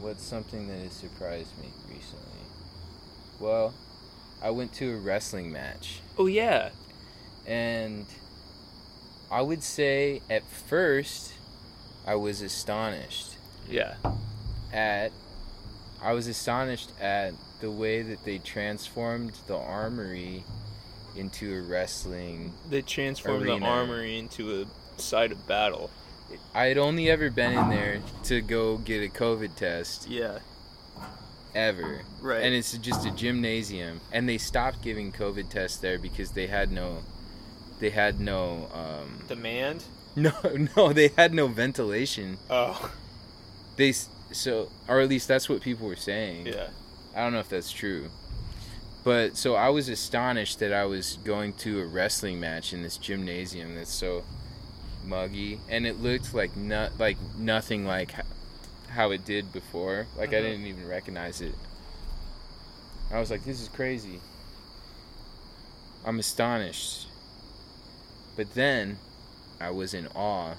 [0.01, 2.45] What's something that has surprised me recently?
[3.39, 3.75] Well,
[4.41, 6.69] I went to a wrestling match Oh yeah.
[7.45, 8.05] and
[9.31, 11.33] I would say at first
[12.07, 13.37] I was astonished
[13.69, 13.95] Yeah.
[14.73, 15.11] at
[16.03, 20.43] I was astonished at the way that they transformed the armory
[21.15, 23.59] into a wrestling They transformed Arena.
[23.59, 25.89] the armory into a site of battle.
[26.53, 30.39] I had only ever been in there to go get a COVID test Yeah.
[31.55, 32.01] ever.
[32.21, 32.43] Right.
[32.43, 34.01] And it's just a gymnasium.
[34.11, 36.99] And they stopped giving COVID tests there because they had no
[37.79, 39.83] they had no um Demand?
[40.15, 40.33] no
[40.75, 42.37] no they had no ventilation.
[42.49, 42.91] Oh.
[43.75, 43.93] They
[44.33, 46.47] so or at least that's what people were saying.
[46.47, 46.67] Yeah.
[47.15, 48.09] I don't know if that's true.
[49.03, 52.97] But so I was astonished that I was going to a wrestling match in this
[52.97, 54.23] gymnasium that's so
[55.05, 58.13] muggy and it looked like not like nothing like
[58.89, 60.07] how it did before.
[60.17, 60.41] Like I Mhm.
[60.43, 61.55] didn't even recognize it.
[63.11, 64.19] I was like this is crazy.
[66.05, 67.07] I'm astonished.
[68.35, 68.97] But then
[69.59, 70.55] I was in awe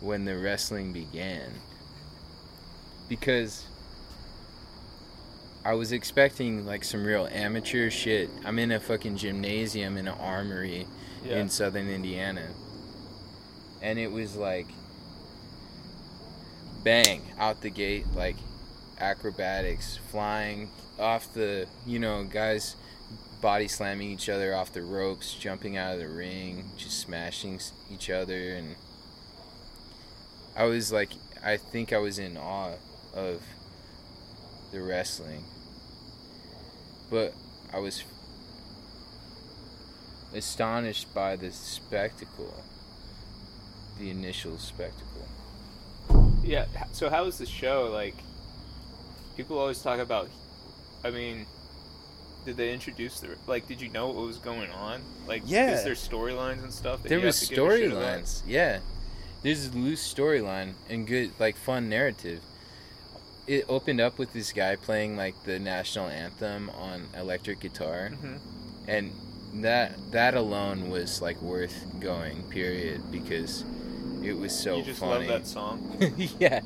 [0.00, 1.52] when the wrestling began.
[3.08, 3.64] Because
[5.64, 8.28] I was expecting like some real amateur shit.
[8.44, 10.86] I'm in a fucking gymnasium in an armory
[11.24, 11.38] Yeah.
[11.38, 12.48] in southern Indiana.
[13.82, 14.66] And it was like
[16.82, 18.36] bang out the gate like
[19.00, 22.76] acrobatics flying off the you know guys
[23.40, 27.58] body slamming each other off the ropes jumping out of the ring just smashing
[27.90, 28.76] each other and
[30.56, 31.10] I was like
[31.42, 32.74] I think I was in awe
[33.14, 33.40] of
[34.72, 35.44] the wrestling
[37.10, 37.32] but
[37.72, 38.02] I was
[40.34, 42.52] astonished by the spectacle
[43.98, 45.28] the initial spectacle
[46.42, 46.66] Yeah.
[46.92, 47.88] So how was the show?
[47.90, 48.16] Like,
[49.36, 50.28] people always talk about.
[51.02, 51.46] I mean,
[52.44, 53.66] did they introduce the like?
[53.66, 55.00] Did you know what was going on?
[55.26, 55.70] Like, Yeah.
[55.70, 57.02] is there storylines and stuff?
[57.02, 58.02] There was have to give a shit about?
[58.02, 58.80] storylines yeah
[59.42, 62.40] there's a loose storyline and good like fun narrative
[63.46, 68.38] it opened up with this guy playing like the national anthem on electric guitar Mhm.
[68.88, 69.12] and
[69.62, 73.64] that that alone was like worth going period because
[74.22, 75.96] it was so you just funny love that song.
[76.40, 76.60] yeah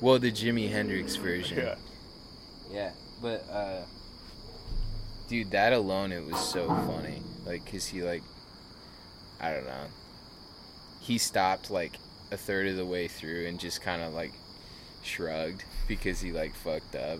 [0.00, 1.74] well the jimi hendrix version yeah.
[2.72, 3.82] Yeah, but uh,
[5.28, 7.20] dude, that alone it was so funny.
[7.44, 8.22] Like, cause he like,
[9.40, 9.86] I don't know,
[11.00, 11.94] he stopped like
[12.30, 14.32] a third of the way through and just kind of like
[15.02, 17.18] shrugged because he like fucked up.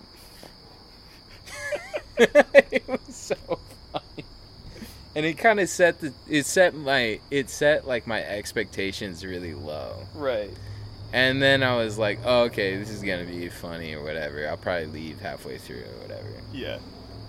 [2.17, 3.35] it was so
[3.91, 4.25] funny,
[5.15, 9.53] and it kind of set the it set my it set like my expectations really
[9.53, 10.07] low.
[10.15, 10.51] Right.
[11.13, 14.47] And then I was like, oh, okay, this is gonna be funny or whatever.
[14.47, 16.29] I'll probably leave halfway through or whatever.
[16.53, 16.79] Yeah.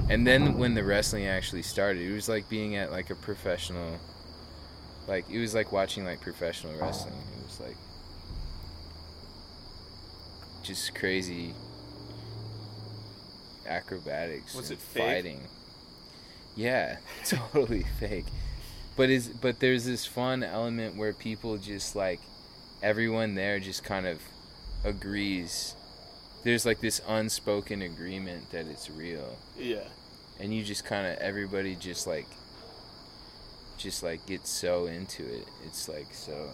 [0.09, 3.99] And then when the wrestling actually started, it was like being at like a professional,
[5.09, 7.15] like it was like watching like professional wrestling.
[7.15, 7.77] It was like
[10.63, 11.55] just crazy
[13.67, 14.55] acrobatics.
[14.55, 15.03] Was it fake?
[15.03, 15.41] fighting?
[16.57, 18.27] Yeah, totally fake.
[18.97, 22.21] But is but there's this fun element where people just like
[22.83, 24.21] everyone there just kind of
[24.85, 25.75] agrees.
[26.45, 29.85] There's like this unspoken agreement that it's real Yeah.
[30.41, 32.27] and you just kind of everybody just like
[33.79, 36.51] just like gets so into it it's like so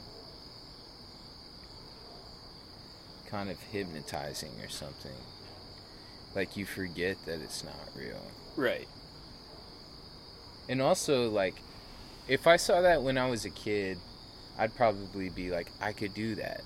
[3.29, 5.13] kind of hypnotizing or something
[6.35, 8.21] like you forget that it's not real
[8.57, 8.89] Right.
[10.69, 11.55] and also like
[12.27, 13.99] if i saw that when i was a kid
[14.59, 16.63] i'd probably be like i could do that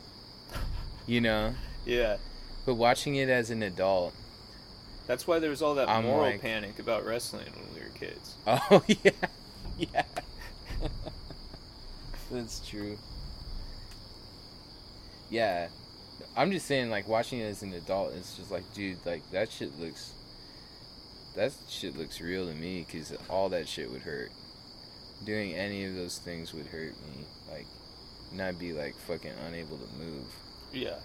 [1.07, 2.17] you know Yeah.
[2.65, 4.15] but watching it as an adult
[5.09, 7.93] That's why there was all that I'm moral like- panic about wrestling when we were
[7.99, 8.35] kids.
[8.47, 9.11] Oh yeah,
[9.79, 10.05] yeah.
[12.31, 12.97] That's true.
[15.29, 15.69] Yeah,
[16.37, 19.51] I'm just saying, like watching it as an adult, it's just like, dude, like that
[19.51, 20.13] shit looks,
[21.37, 24.31] that shit looks real to me, cause all that shit would hurt.
[25.25, 27.67] Doing any of those things would hurt me, like,
[28.33, 30.27] and I'd be like fucking unable to move.
[30.73, 30.97] Yeah.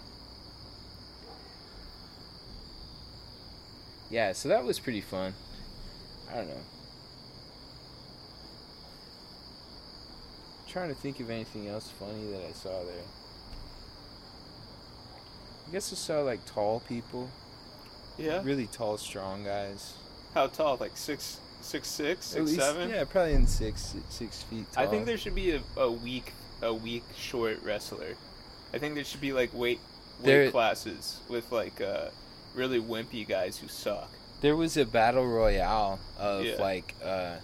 [4.09, 5.33] Yeah, so that was pretty fun.
[6.31, 6.63] I don't know.
[10.77, 13.03] trying to think of anything else funny that I saw there.
[15.67, 17.29] I guess I saw like tall people,
[18.17, 18.41] Yeah.
[18.43, 19.93] really tall, strong guys.
[20.33, 20.77] How tall?
[20.79, 22.89] Like six, six, six, six, least- seven.
[22.89, 24.83] Yeah, probably in six six feet tall.
[24.83, 28.15] I think there should be a, a weak, a weak short wrestler.
[28.73, 29.79] I think there should be like weight,
[30.19, 32.09] weight There- classes with like uh,
[32.55, 34.09] really wimpy guys who suck.
[34.41, 36.55] there was a battle royale of Yeah.
[36.61, 37.35] like uh,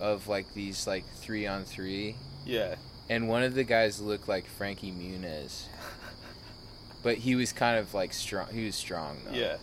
[0.00, 2.74] of like these like three on three Yeah.
[3.08, 5.62] and one of the guys looked like Frankie Muniz.
[7.08, 8.48] But he was kind of like strong.
[8.52, 9.32] He was strong though.
[9.32, 9.56] Yeah.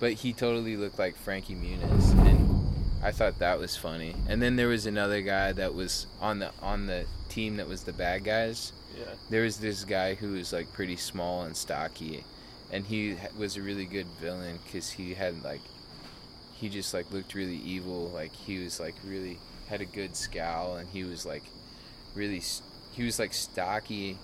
[0.00, 2.46] But he totally looked like Frankie Muniz, and
[3.02, 4.14] I thought that was funny.
[4.28, 7.84] And then there was another guy that was on the on the team that was
[7.84, 8.74] the bad guys.
[8.98, 9.14] Yeah.
[9.30, 12.22] There was this guy who was like pretty small and stocky,
[12.70, 15.62] and he was a really good villain because he had like,
[16.52, 18.10] he just like looked really evil.
[18.10, 19.38] Like he was like really
[19.70, 21.44] had a good scowl, and he was like,
[22.14, 22.42] really,
[22.92, 24.18] he was like stocky,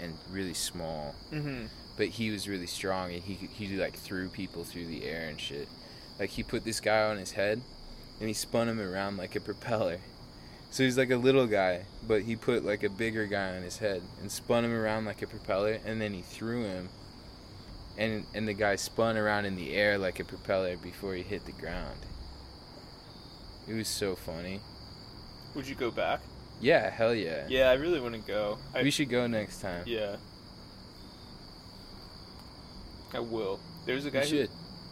[0.00, 1.66] and really small Mm-hmm.
[1.96, 5.40] but he was really strong and he he like threw people through the air and
[5.40, 5.68] shit.
[6.18, 7.60] Like he put this guy on his head
[8.20, 9.98] and he spun him around like a propeller.
[10.70, 13.78] So he's like a little guy, but he put like a bigger guy on his
[13.78, 16.88] head and spun him around like a propeller and then he threw him
[17.98, 21.44] and and the guy spun around in the air like a propeller before he hit
[21.46, 22.00] the ground.
[23.68, 24.60] It was so funny.
[25.54, 26.20] Would you go back?
[26.60, 27.46] Yeah, hell yeah.
[27.48, 28.58] Yeah, I really want to go.
[28.74, 29.84] I, We should go next time.
[29.86, 30.16] Yeah.
[33.12, 33.60] I will.
[33.84, 34.50] There's a guy who should.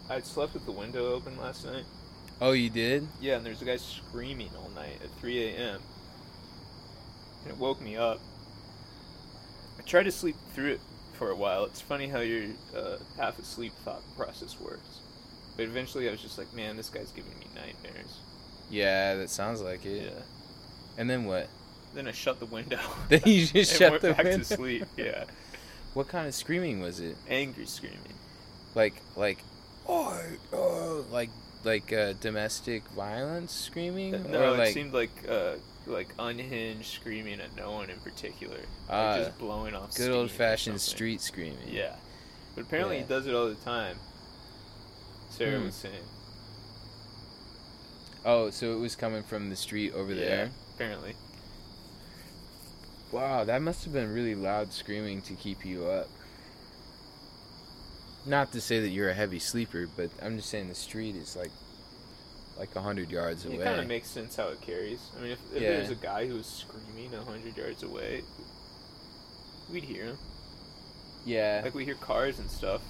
[0.09, 1.83] I slept with the window open last night.
[2.39, 3.07] Oh, you did?
[3.21, 5.79] Yeah, and there's a guy screaming all night at 3 a.m.
[7.43, 8.19] And it woke me up.
[9.79, 10.81] I tried to sleep through it
[11.13, 11.65] for a while.
[11.65, 12.45] It's funny how your
[12.75, 14.99] uh, half asleep thought process works.
[15.55, 18.19] But eventually I was just like, man, this guy's giving me nightmares.
[18.69, 20.11] Yeah, that sounds like it.
[20.13, 20.21] Yeah.
[20.97, 21.47] And then what?
[21.93, 22.79] Then I shut the window.
[23.09, 24.37] Then you just and shut went the back window.
[24.39, 24.85] to sleep.
[24.97, 25.23] Yeah.
[25.93, 27.15] What kind of screaming was it?
[27.29, 27.99] Angry screaming.
[28.75, 29.37] Like like
[29.87, 30.21] oh,
[30.51, 31.29] oh like
[31.63, 35.53] like uh, domestic violence screaming No, or it like seemed like uh,
[35.87, 38.57] like unhinged screaming at no one in particular.
[38.89, 39.95] Ah, like just blowing off.
[39.95, 41.69] good old fashioned street screaming.
[41.71, 41.95] Yeah,
[42.55, 43.03] but apparently Yeah.
[43.03, 43.95] he does it all the time.
[45.29, 45.65] Sarah Hmm.
[45.67, 46.03] was saying.
[48.25, 50.49] Oh, so it was coming from the street over Yeah, there.
[50.75, 51.15] Apparently.
[53.11, 56.09] Wow, that must have been really loud screaming to keep you up.
[58.25, 61.35] Not to say that you're a heavy sleeper, but I'm just saying the street is
[61.35, 61.51] like
[62.57, 63.55] like a hundred yards away.
[63.57, 64.99] It kind of makes sense how it carries.
[65.17, 65.69] I mean, if, if Yeah.
[65.71, 68.21] there was a guy who was screaming a hundred yards away,
[69.71, 70.17] we'd hear him.
[71.25, 71.61] yeah.
[71.63, 72.81] Like we hear cars and stuff.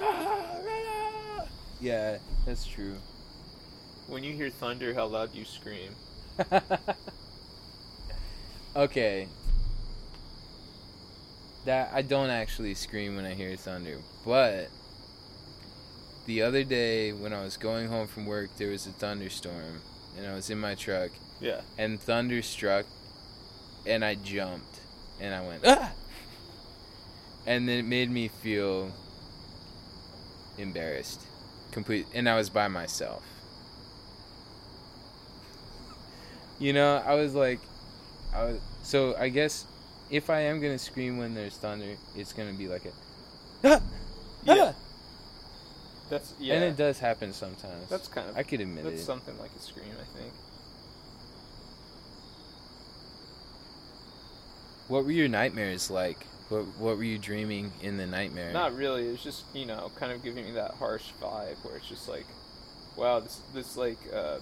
[0.00, 1.44] Ah,
[1.80, 2.96] yeah, that's true.
[4.06, 5.94] When you hear thunder, how loud you scream.
[8.76, 9.28] okay.
[11.64, 14.68] That I don't actually scream when I hear thunder, but
[16.26, 19.80] the other day when I was going home from work, there was a thunderstorm,
[20.16, 21.62] and I was in my truck, Yeah.
[21.78, 22.84] and thunder struck,
[23.86, 24.80] and I jumped,
[25.20, 25.92] and I went ah,
[27.46, 28.92] and then it made me feel
[30.58, 31.22] embarrassed,
[31.72, 33.22] complete, and I was by myself.
[36.58, 37.60] You know, I was like,
[38.34, 39.66] I was so I guess
[40.10, 42.90] if I am gonna scream when there's thunder, it's gonna be like a
[43.64, 43.80] ah,
[44.44, 44.54] Yeah.
[44.58, 44.74] ah!
[46.10, 46.54] That's yeah.
[46.54, 47.88] and it does happen sometimes.
[47.88, 48.36] That's kind of.
[48.36, 48.96] I could admit That's it.
[48.96, 50.32] That's something like a scream, I think.
[54.88, 56.18] What were your nightmares like?
[56.50, 58.52] What What were you dreaming in the nightmare?
[58.52, 59.08] Not really.
[59.08, 62.08] It was just you know kind of giving me that harsh vibe where it's just
[62.08, 62.26] like,
[62.96, 64.38] wow, this this like uh,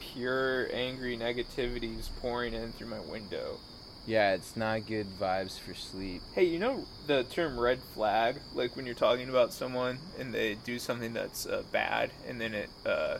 [0.00, 3.58] pure angry negativity is pouring in through my window.
[4.06, 6.22] Yeah, it's not good vibes for sleep.
[6.34, 8.36] Hey, you know the term red flag?
[8.54, 12.54] Like when you're talking about someone and they do something that's uh, bad, and then
[12.54, 13.18] it uh,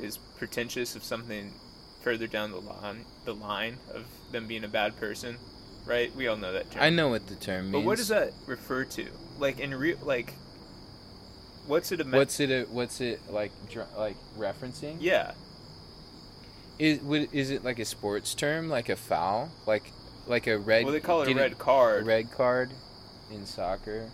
[0.00, 1.52] is pretentious of something
[2.00, 5.36] further down the line, the line of them being a bad person,
[5.86, 6.14] right?
[6.16, 6.82] We all know that term.
[6.82, 7.72] I know what the term means.
[7.72, 9.06] But what does that refer to?
[9.38, 10.32] Like in real, like,
[11.66, 12.00] what's it?
[12.00, 12.50] A me- What's it?
[12.50, 13.52] A, what's it like?
[13.70, 14.96] Dr- like referencing?
[15.00, 15.32] Yeah,
[16.78, 19.92] Is would, is it like a sports term, like a foul, like
[20.26, 20.84] like a red?
[20.84, 22.02] well they call it a red card.
[22.02, 22.70] A red card
[23.30, 24.10] in soccer.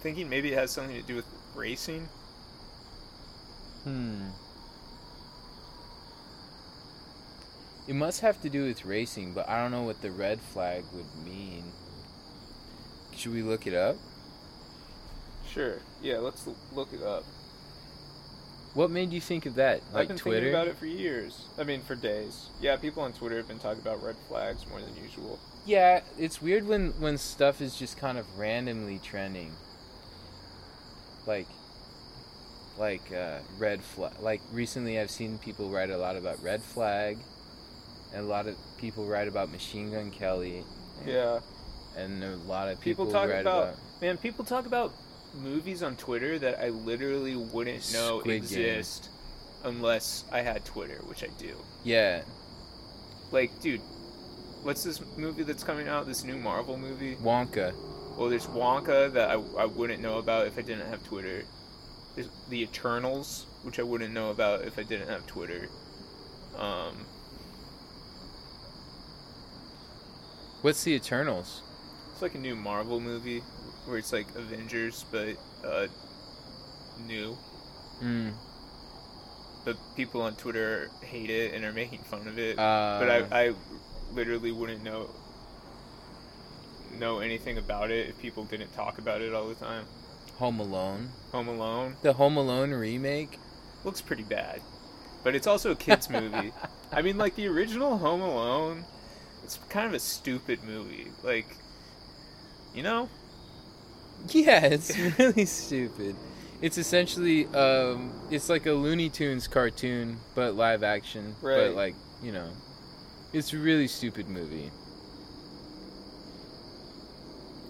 [0.00, 2.08] Thinking maybe it has something to do with racing.
[3.84, 4.28] Hmm.
[7.88, 10.84] It must have to do with racing, but I don't know what the red flag
[10.92, 11.64] would mean.
[13.14, 13.96] Should we look it up?
[15.48, 15.78] Sure.
[16.00, 17.24] Yeah, let's look it up.
[18.74, 19.82] What made you think of that?
[19.92, 20.36] Like I've been Twitter?
[20.46, 21.44] thinking about it for years.
[21.58, 22.48] I mean, for days.
[22.60, 25.38] Yeah, people on Twitter have been talking about red flags more than usual.
[25.66, 29.52] Yeah, it's weird when when stuff is just kind of randomly trending.
[31.26, 31.46] Like
[32.78, 34.12] like uh, red flag.
[34.20, 37.18] Like recently, I've seen people write a lot about red flag,
[38.14, 40.64] and a lot of people write about Machine Gun Kelly,
[41.06, 41.40] Yeah.
[41.96, 44.16] and a lot of people, People talk write about, about man.
[44.16, 44.92] People talk about
[45.34, 48.36] movies on Twitter that I literally wouldn't know Squid Game.
[48.42, 49.08] exist
[49.64, 51.54] unless I had Twitter, which I do.
[51.84, 52.22] Yeah,
[53.30, 53.80] Like, dude,
[54.62, 56.06] what's this movie that's coming out?
[56.06, 57.16] This new Marvel movie?
[57.16, 57.72] Wonka.
[58.16, 61.44] Well, there's Wonka that I, I wouldn't know about if I didn't have Twitter.
[62.14, 65.68] There's the Eternals, which I wouldn't know about if I didn't have Twitter.
[66.58, 67.06] Um,
[70.60, 71.62] What's the Eternals?
[72.12, 73.42] it's like a new Marvel movie
[73.86, 75.86] where it's like Avengers, but uh,
[77.06, 77.36] new.
[78.02, 78.32] Mm.
[79.64, 82.58] But people on Twitter hate it and are making fun of it.
[82.58, 83.54] Uh, but I, I
[84.12, 85.08] literally wouldn't know
[86.98, 89.86] know anything about it if people didn't talk about it all the time.
[90.38, 91.10] Home Alone.
[91.30, 93.38] Home Alone The Home Alone remake.
[93.84, 94.60] looks pretty bad,
[95.22, 96.52] but it's also a kids movie.
[96.92, 98.84] I mean, like the original Home Alone,
[99.44, 101.08] it's kind of a stupid movie.
[101.22, 101.56] Like,
[102.74, 103.08] you know,
[104.28, 106.14] Yeah, it's really stupid.
[106.60, 111.34] It's essentially um, it's like a Looney Tunes cartoon, but live action.
[111.42, 111.66] Right.
[111.66, 112.48] But like you know,
[113.32, 114.70] it's a really stupid movie.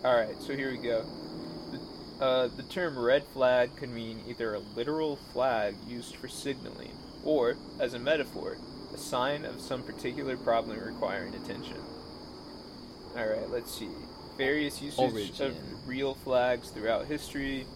[0.04, 1.04] All right, so here we go.
[1.70, 6.90] The, uh, the term red flag could mean either a literal flag used for signaling,
[7.22, 8.58] or, as a metaphor,
[8.92, 11.76] a sign of some particular problem requiring attention.
[13.16, 13.90] All right, let's see.
[14.38, 15.46] Various usage Origin.
[15.46, 17.66] of real flags throughout history.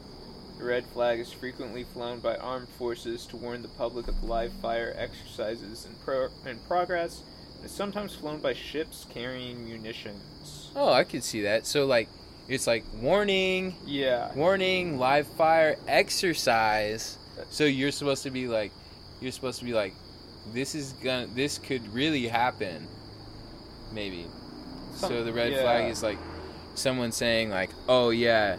[0.59, 4.52] The red flag is frequently flown by armed forces to warn the public of live
[4.62, 7.22] fire exercises in, pro- in progress,
[7.57, 10.70] and is sometimes flown by ships carrying munitions.
[10.74, 11.66] Oh, I could see that.
[11.66, 12.09] So like,
[12.48, 14.32] it's like warning, Yeah.
[14.34, 17.18] warning, live fire, exercise.
[17.50, 18.72] So you're supposed to be like,
[19.20, 19.92] you're supposed to be like,
[20.54, 22.86] this is gonna, this could really happen,
[23.92, 24.26] maybe.
[24.94, 25.62] so the red yeah.
[25.62, 26.18] flag is like
[26.78, 28.56] someone saying like, oh yeah,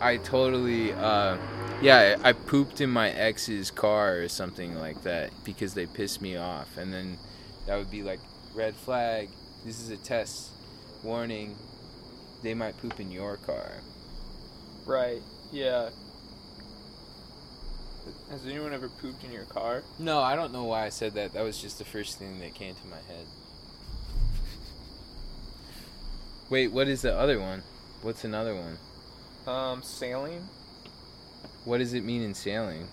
[0.00, 1.36] I totally, uh,
[1.82, 6.36] yeah, I pooped in my ex's car or something like that because they pissed me
[6.36, 7.18] off, and then
[7.66, 8.20] that would be like
[8.54, 9.28] red flag.
[9.64, 10.50] This is a test,
[11.02, 11.54] warning.
[12.42, 13.72] They might poop in your car.
[14.86, 15.20] Right.
[15.52, 15.90] Yeah.
[18.30, 19.82] Has anyone ever pooped in your car?
[19.98, 21.34] No, I don't know why I said that.
[21.34, 23.26] That was just the first thing that came to my head.
[26.50, 27.62] Wait, what is the other one?
[28.02, 28.76] What's another one?
[29.46, 30.48] Um, sailing.
[31.64, 32.88] What does it mean in sailing?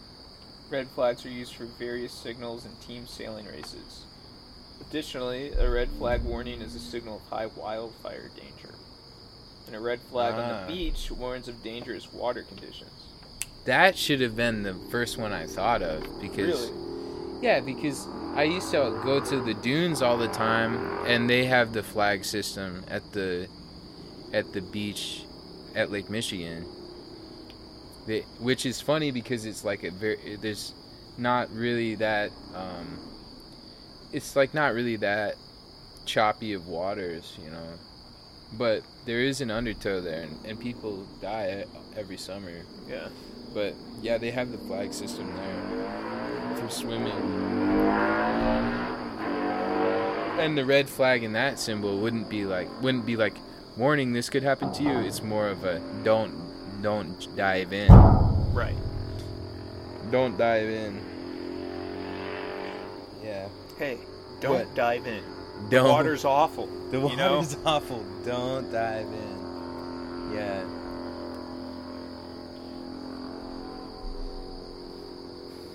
[0.69, 4.05] Red flags are used for various signals in team sailing races.
[4.81, 8.75] Additionally, a red flag warning is a signal of high wildfire danger.
[9.65, 10.65] And a red flag on Ah.
[10.67, 12.91] the beach warns of dangerous water conditions.
[13.65, 16.96] That should have been the first one I thought of because Really?
[17.41, 21.73] Yeah, because I used to go to the dunes all the time and they have
[21.73, 23.47] the flag system at the
[24.33, 25.23] at the beach
[25.75, 26.65] at Lake Michigan.
[28.05, 30.73] They, which is funny because it's like a very there's
[31.17, 32.99] not really that um
[34.13, 35.35] it's like not really that
[36.05, 37.73] choppy of waters, you know.
[38.53, 41.65] But there is an undertow there and, and people die
[41.97, 42.51] every summer
[42.89, 43.09] Yeah.
[43.53, 46.16] but yeah, they have the flag system there
[46.59, 47.13] for swimming.
[50.39, 53.35] And the red flag in that symbol wouldn't be like wouldn't be like
[53.75, 54.99] warning this could happen to you.
[54.99, 56.33] It's more of a don't
[56.81, 57.91] don't dive in.
[58.53, 58.75] Right.
[60.11, 61.01] Don't dive in.
[63.23, 63.47] Yeah.
[63.77, 63.97] Hey,
[64.39, 64.75] don't What?
[64.75, 65.23] dive in.
[65.69, 66.67] Don't Water's awful.
[66.91, 67.37] the you know?
[67.37, 68.05] water's awful.
[68.23, 70.31] Don't dive in.
[70.35, 70.63] Yeah.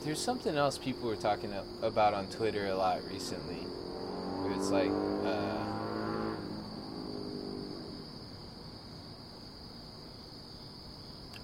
[0.04, 3.56] There's something else people were talking about on Twitter a lot recently.
[4.42, 4.90] Where it's like,
[5.24, 5.58] uh,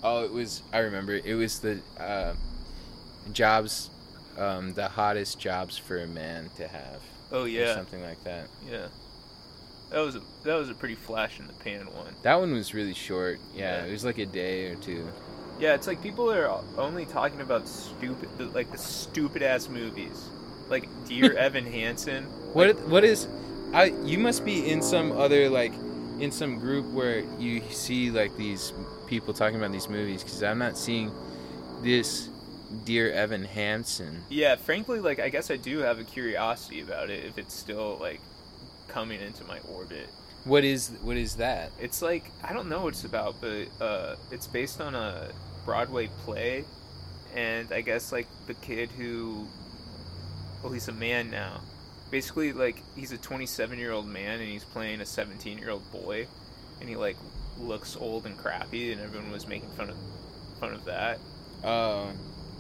[0.03, 0.63] oh, it was.
[0.73, 1.15] I remember.
[1.15, 2.35] It was the uh,
[3.33, 3.91] jobs,
[4.37, 7.01] um, the hottest jobs for a man to have,
[7.33, 7.75] Oh yeah.
[7.75, 8.49] something like that.
[8.71, 8.87] Yeah.
[9.91, 12.15] That was a that was a pretty flash in the pan one.
[12.23, 13.39] That one was really short.
[13.55, 13.89] Yeah, Yeah.
[13.89, 15.07] it was like a day or two.
[15.59, 20.29] Yeah, it's like people are only talking about stupid, like the stupid ass movies,
[20.69, 22.25] like Dear Evan Hansen.
[22.53, 23.27] What what is
[23.73, 25.73] I you must be in some other like
[26.21, 28.73] in some group where you see like these
[29.07, 31.13] people talking about these movies cuz I'm not seeing
[31.83, 32.29] this
[32.85, 34.25] dear Evan Hansen.
[34.29, 37.99] Yeah, frankly, like I guess I do have a curiosity about it if it's still
[38.01, 38.21] like
[38.87, 40.09] coming into my orbit.
[40.45, 41.73] What is what is that?
[41.81, 45.31] It's like I don't know what it's about, but uh, it's based on a
[45.69, 46.65] Broadway play,
[47.35, 49.47] and I guess like the kid who,
[50.63, 51.61] well, he's a man now.
[52.11, 55.83] Basically, like he's a 27 year old man, and he's playing a 17 year old
[55.93, 56.27] boy,
[56.81, 57.17] and he like
[57.59, 59.97] looks old and crappy, and everyone was making fun of
[60.59, 61.19] fun of that.
[61.63, 62.07] Uh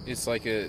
[0.07, 0.69] it's like a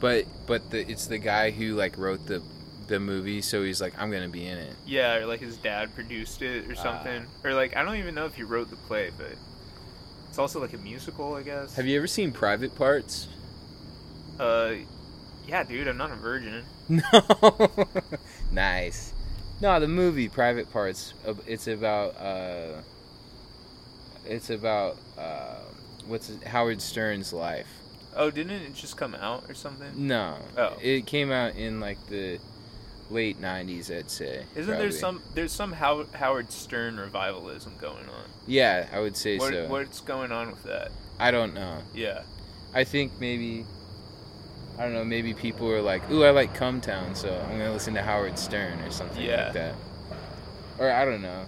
[0.00, 2.42] but but the it's the guy who like wrote the
[2.86, 4.74] the movie, so he's like, I'm gonna be in it.
[4.86, 6.82] Yeah, or like his dad produced it or Ah.
[6.82, 7.26] something.
[7.44, 9.32] or like I don't even know if he wrote the play, but
[10.30, 11.74] it's also like a musical, I guess.
[11.74, 13.26] Have you ever seen Private Parts?
[14.38, 14.74] Uh,
[15.46, 16.64] yeah, dude, I'm not a virgin.
[16.88, 17.02] No.
[18.52, 19.12] nice.
[19.60, 21.14] No, the movie Private Parts.
[21.46, 22.16] It's about.
[22.16, 22.80] uh
[24.24, 24.96] It's about.
[25.18, 25.54] uh
[26.06, 27.68] What's it, Howard Stern's life.
[28.16, 29.92] Oh, didn't it just come out or something?
[29.94, 30.36] No.
[30.56, 30.76] Oh.
[30.82, 32.40] It came out in like the
[33.10, 34.44] late '90s, I'd say.
[34.54, 38.24] Isn't there some there's some How- Howard Stern revivalism going on?
[38.46, 39.66] Yeah, I would say What, so.
[39.68, 40.92] What's going on with that?
[41.18, 41.78] I don't know.
[41.94, 42.22] Yeah.
[42.74, 43.66] I think maybe.
[44.78, 45.04] I don't know.
[45.04, 48.38] Maybe people are like, "Ooh, I like Come Town," so I'm gonna listen to Howard
[48.38, 49.44] Stern or something Yeah.
[49.44, 49.74] like that.
[50.78, 51.44] Or I don't know.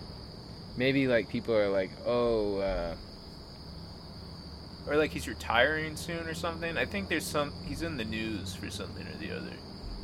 [0.76, 2.94] Maybe like people are like, "Oh, uh,
[4.86, 6.76] Or like he's retiring soon or something.
[6.76, 9.52] I think there's some he's in the news for something or the other.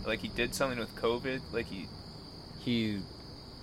[0.09, 1.41] Like he did something with COVID.
[1.53, 1.87] Like he
[2.59, 2.99] he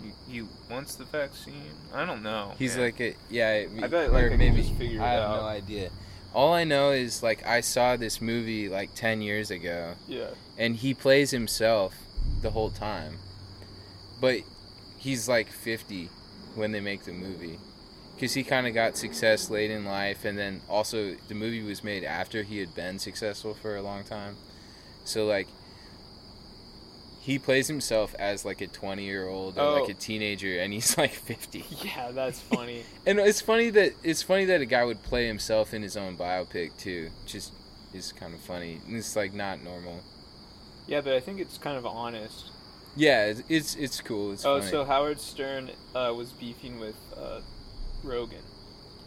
[0.01, 1.71] he, he wants the vaccine.
[1.93, 2.53] I don't know.
[2.57, 2.85] he's man.
[2.85, 5.41] like a yeah." I bet, like, I maybe just figure it I have out.
[5.41, 5.89] no idea.
[6.33, 10.27] All I know is like I saw this movie like ten years ago, yeah.
[10.57, 11.95] and he plays himself
[12.41, 13.17] the whole time.
[14.21, 14.41] But
[14.97, 16.09] he's like 50
[16.55, 17.59] when they make the movie.
[18.15, 21.83] Because he kind of got success late in life, and then also the movie was
[21.83, 24.37] made after he had been successful for a long time.
[25.03, 25.47] So, like,
[27.25, 29.81] he plays himself as like a 20 year old or Oh.
[29.81, 31.65] like a teenager, and he's like 50.
[31.83, 32.83] Yeah, that's funny.
[33.07, 36.15] And it's funny that it's funny that a guy would play himself in his own
[36.17, 37.09] biopic too.
[37.25, 37.51] Just
[37.93, 38.79] is kind of funny.
[38.87, 40.01] And It's like not normal.
[40.87, 42.51] yeah, but I think it's kind of honest.
[42.95, 44.31] Yeah, it's it's, it's cool.
[44.33, 44.69] It's oh, funny.
[44.71, 47.41] so Howard Stern uh, was beefing with uh,
[48.03, 48.43] Rogan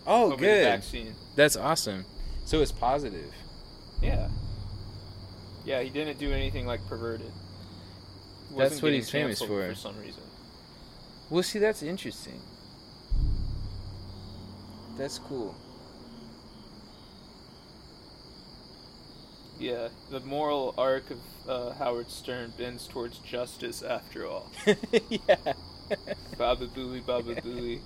[0.08, 0.64] oh, good.
[0.64, 1.14] vaccine.
[1.36, 2.04] That's awesome.
[2.44, 3.32] So it's positive.
[4.02, 4.28] Yeah.
[5.64, 7.30] Yeah, he didn't do anything like perverted.
[8.58, 9.68] That's what he's famous for.
[9.68, 10.22] For some reason.
[11.30, 12.40] Well, see, that's interesting.
[14.96, 15.54] That's cool.
[19.58, 24.50] Yeah, the moral arc of uh, Howard Stern bends towards justice after all.
[25.08, 25.36] yeah.
[26.38, 27.80] Baba Booey, Baba Booey.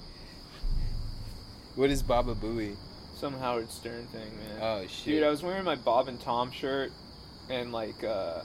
[1.75, 2.77] What is Baba Booey?
[3.14, 4.59] Some Howard Stern thing, man.
[4.61, 5.14] Oh shit.
[5.14, 6.93] Dude, I was wearing my Bob and Tom shirt,
[7.49, 8.43] and like uh,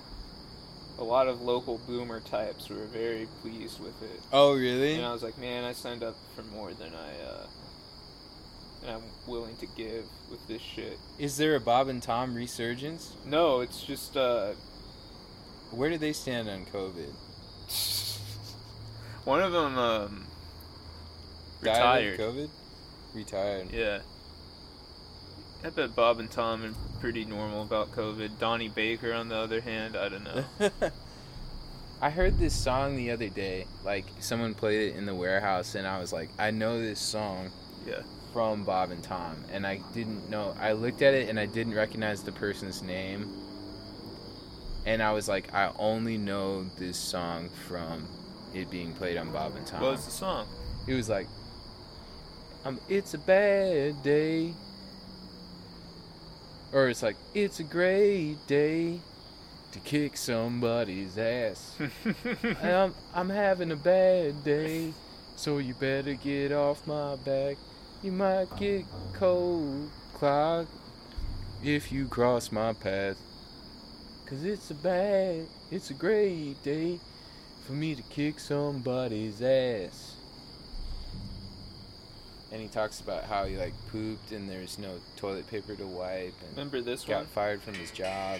[0.99, 4.19] a lot of local boomer types were very pleased with it.
[4.33, 4.95] oh really?
[4.95, 7.45] And I was like, man, I signed up for more than I uh,
[8.81, 10.97] than I'm willing to give with this shit.
[11.19, 13.13] Is there a Bob and Tom resurgence?
[13.25, 14.51] No, it's just uh,
[15.71, 17.11] Where do they stand on COVID?
[19.25, 20.25] one of them um,
[21.61, 22.19] retired.
[22.19, 22.49] COVID.
[23.13, 23.71] Retired.
[23.71, 23.99] Yeah.
[25.64, 28.39] I bet Bob and Tom are pretty normal about COVID.
[28.39, 30.45] Donnie Baker, on the other hand, I don't know.
[32.01, 33.66] I heard this song the other day.
[33.84, 37.49] Like someone played it in the warehouse, and I was like, I know this song
[37.88, 38.01] Yeah.
[38.34, 40.55] from Bob and Tom, and I didn't know.
[40.60, 43.28] I looked at it and I didn't recognize the person's name,
[44.86, 48.08] and I was like, I only know this song from
[48.53, 49.82] it being played on Bob and Tom.
[49.82, 50.47] What was the song?
[50.88, 51.28] It was like,
[52.64, 54.53] um, it's a bad day.
[56.74, 58.99] Or it's like, it's a great day
[59.72, 61.78] to kick somebody's ass.
[62.61, 64.91] I'm, I'm having a bad day,
[65.36, 67.57] so you better get off my back.
[68.03, 70.70] You might get cold clogged
[71.63, 73.18] if you cross my path.
[74.26, 76.99] Cause it's a bad, it's a great day
[77.65, 80.16] for me to kick somebody's ass.
[82.51, 86.33] And he talks about how he like pooped and there's no toilet paper to wipe
[86.41, 87.25] and Remember this got one?
[87.27, 88.39] fired from his job.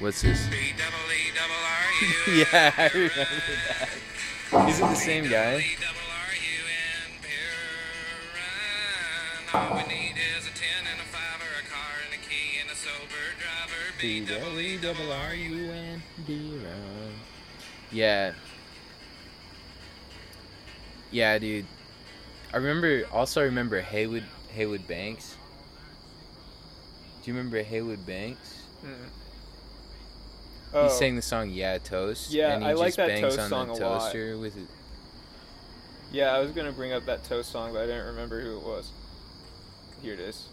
[0.00, 0.48] What's this?
[2.28, 3.14] Yeah, I remember
[3.68, 3.88] that.
[4.68, 5.58] Is it the same guy?
[5.58, 7.20] B-double-R-U-N,
[9.52, 9.70] Piran.
[9.70, 12.58] All we need is a 10 and a 5 or a car and a key
[12.60, 13.84] and a sober driver.
[14.00, 17.12] B-double-E-double-R-U-N, B-run.
[17.92, 18.32] Yeah.
[21.14, 21.64] Yeah, dude.
[22.52, 25.36] I remember, also I remember Heywood, Heywood Banks.
[27.22, 28.62] Do you remember Heywood Banks?
[28.84, 28.88] Mm.
[30.72, 33.22] He Oh, sang the song "Yeah Toast." Yeah, and he I like just that bangs
[33.36, 34.00] Toast on song the a lot.
[34.02, 34.66] toaster with it.
[36.10, 38.64] yeah, I was gonna bring up that toast song, but I didn't remember who it
[38.64, 38.90] was.
[40.02, 40.48] Here it is.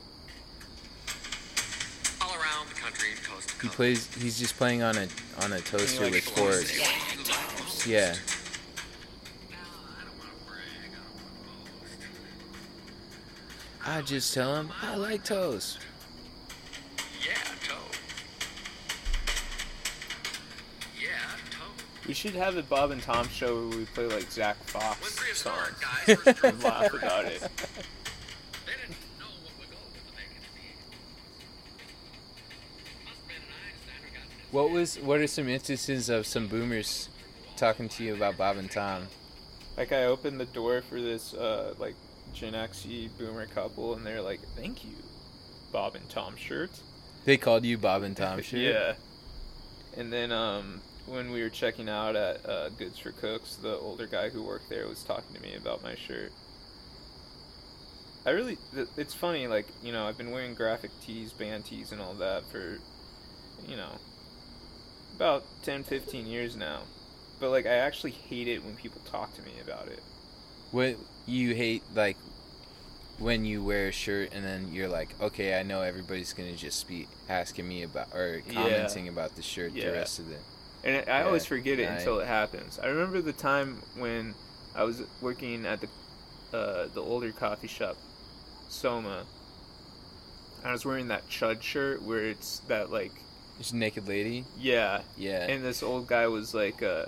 [2.22, 3.64] All around the country, coast to coast.
[3.64, 4.14] He plays.
[4.14, 5.08] He's just playing on a
[5.40, 6.78] on a toaster like, with blows cords.
[6.78, 7.88] it.
[7.88, 8.16] Yeah.
[13.86, 15.80] I just tell him I like toast.
[17.26, 17.34] Yeah,
[17.68, 18.00] toast.
[21.00, 21.08] Yeah,
[21.50, 22.08] toast.
[22.08, 25.76] We should have a Bob and Tom show where we play like Zach Fox songs
[26.44, 27.48] and laugh about it.
[34.52, 37.08] What was what are some instances of some boomers
[37.56, 39.08] talking to you about Bob and Tom?
[39.78, 41.96] Like I opened the door for this uh, like
[42.34, 44.96] Gen Xy boomer couple, and they're like, "Thank you,
[45.72, 46.82] Bob and Tom shirts."
[47.26, 48.60] They called you Bob and Tom shirt.
[48.60, 48.94] Yeah.
[49.98, 54.08] And then um, when we were checking out at uh, Goods for Cooks, the older
[54.08, 56.32] guy who worked there was talking to me about my shirt.
[58.26, 58.58] I really,
[58.98, 62.46] it's funny, like, you know, I've been wearing graphic tees, band tees, and all that
[62.46, 62.78] for,
[63.68, 63.98] you know,
[65.16, 66.82] about 10, 15 years now.
[67.40, 70.04] But, like, I actually hate it when people talk to me about it.
[70.70, 72.18] What you hate like
[73.20, 76.88] when you wear a shirt and then you're like, okay, I know everybody's gonna just
[76.88, 78.54] be asking me about or Yeah.
[78.54, 79.88] commenting about the shirt Yeah.
[79.88, 80.38] the rest of the.
[80.84, 82.80] And I Yeah, always forget it I- until it happens.
[82.80, 84.34] I remember the time when
[84.76, 85.88] I was working at the
[86.58, 87.96] uh, the older coffee shop,
[88.68, 89.26] Soma.
[90.66, 93.12] I was wearing that chud shirt where it's that like
[93.58, 94.44] Just naked lady.
[94.60, 95.46] yeah, Yeah.
[95.48, 97.06] and this old guy was like, uh,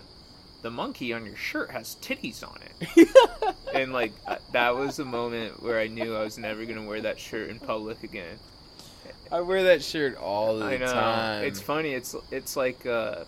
[0.64, 3.08] "The monkey on your shirt has titties on it,"
[3.74, 7.02] and like uh, that was the moment where I knew I was never gonna wear
[7.02, 8.40] that shirt in public again.
[9.32, 11.44] I wear that shirt all the I know time.
[11.44, 11.94] it's funny.
[11.94, 13.24] It's it's like uh,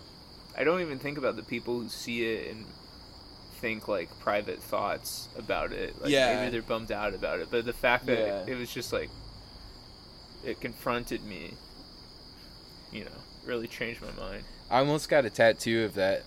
[0.58, 2.64] I don't even think about the people who see it and
[3.60, 6.00] think like private thoughts about it.
[6.00, 6.36] Like Yeah.
[6.40, 8.44] maybe they're bummed out about it, but the fact that Yeah.
[8.54, 9.10] it, was just like
[10.44, 11.54] it confronted me,
[12.92, 13.10] you know,
[13.44, 14.44] really changed my mind.
[14.70, 16.22] I almost got a tattoo of that.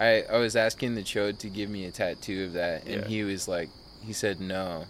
[0.00, 3.08] I I was asking the chode to give me a tattoo of that, and Yeah.
[3.08, 3.68] he was like,
[4.02, 4.84] he said no,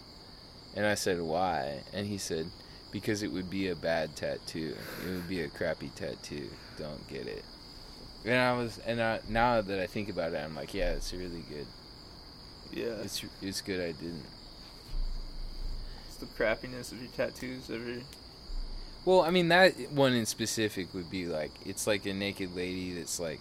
[0.75, 2.47] and I said why, and he said
[2.93, 4.75] because it would be a bad tattoo.
[5.07, 6.51] It would be a crappy tattoo.
[6.79, 7.43] Don't get it.
[8.25, 11.13] And I was, and I, now that I think about it, I'm like, yeah, it's
[11.13, 11.67] really good.
[12.71, 13.81] Yeah, It's it's good.
[13.81, 14.25] I didn't.
[16.07, 18.01] it's the crappiness of your tattoos ever.
[19.05, 22.95] Well, I mean that one in specific would be like it's like a naked lady
[22.95, 23.41] that's like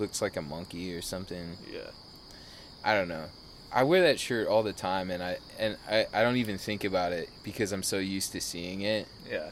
[0.00, 1.56] looks like a monkey or something.
[1.72, 1.90] Yeah,
[2.84, 3.26] I don't know.
[3.72, 6.82] I wear that shirt all the time, and I and I, I don't even think
[6.84, 9.06] about it because I'm so used to seeing it.
[9.30, 9.50] yeah,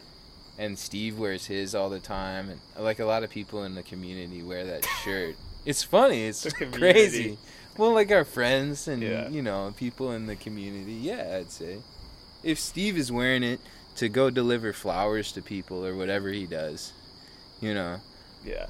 [0.59, 3.83] And Steve wears his all the time, and like a lot of people in the
[3.85, 5.37] community wear that shirt.
[5.65, 6.25] It's funny.
[6.25, 7.39] It's crazy.
[7.77, 9.29] Well, like our friends and Yeah.
[9.29, 10.95] you know people in the community.
[10.95, 11.79] Yeah, I'd say
[12.43, 13.61] if Steve is wearing it
[13.97, 16.93] to go deliver flowers to people or whatever he does,
[17.61, 18.01] you know.
[18.45, 18.67] yeah.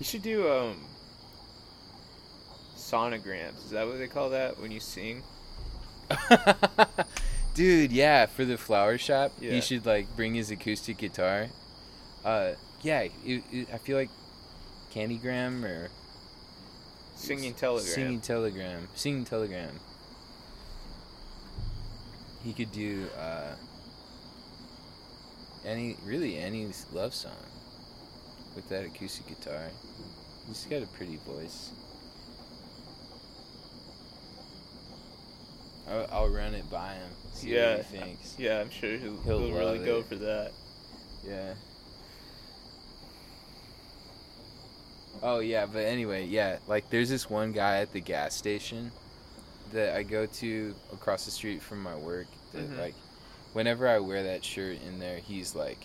[0.00, 0.76] You should do um
[2.76, 3.64] sonograms.
[3.66, 5.22] Is that what they call that when you sing?
[7.54, 9.52] Dude, yeah, for the flower shop, Yeah.
[9.52, 11.48] he should like bring his acoustic guitar.
[12.24, 14.10] Uh, yeah, it, it, I feel like
[14.92, 15.90] Candygram or
[17.14, 17.86] Singing telegram.
[17.92, 19.78] Singing telegram, singing telegram.
[22.42, 23.52] He could do uh,
[25.66, 27.36] any, really any love song
[28.54, 29.62] with that acoustic guitar.
[30.48, 31.70] He's got a pretty voice.
[35.88, 37.10] I'll, I'll run it by him.
[37.32, 37.76] See Yeah.
[37.78, 38.36] what he thinks.
[38.38, 40.52] Yeah, I'm sure he'll, He'll he'll, really love go for that.
[41.26, 41.54] Yeah.
[45.22, 48.90] Oh yeah, but anyway, yeah, like there's this one guy at the gas station
[49.72, 52.78] that I go to across the street from my work that Mhm.
[52.78, 52.94] like
[53.52, 55.78] whenever I wear that shirt in there, he's like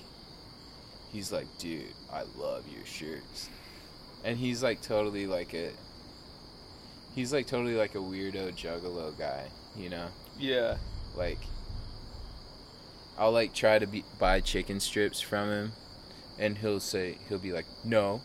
[1.16, 3.49] he's like, "Dude, I love your shirts."
[4.24, 5.70] And he's like totally like a
[7.16, 9.47] he's like totally like a weirdo juggalo guy,
[9.78, 10.07] you know?
[10.38, 10.78] Yeah.
[11.16, 11.38] like
[13.18, 15.72] I'll like try to be, buy chicken strips from him
[16.38, 18.22] and he'll say he'll be like no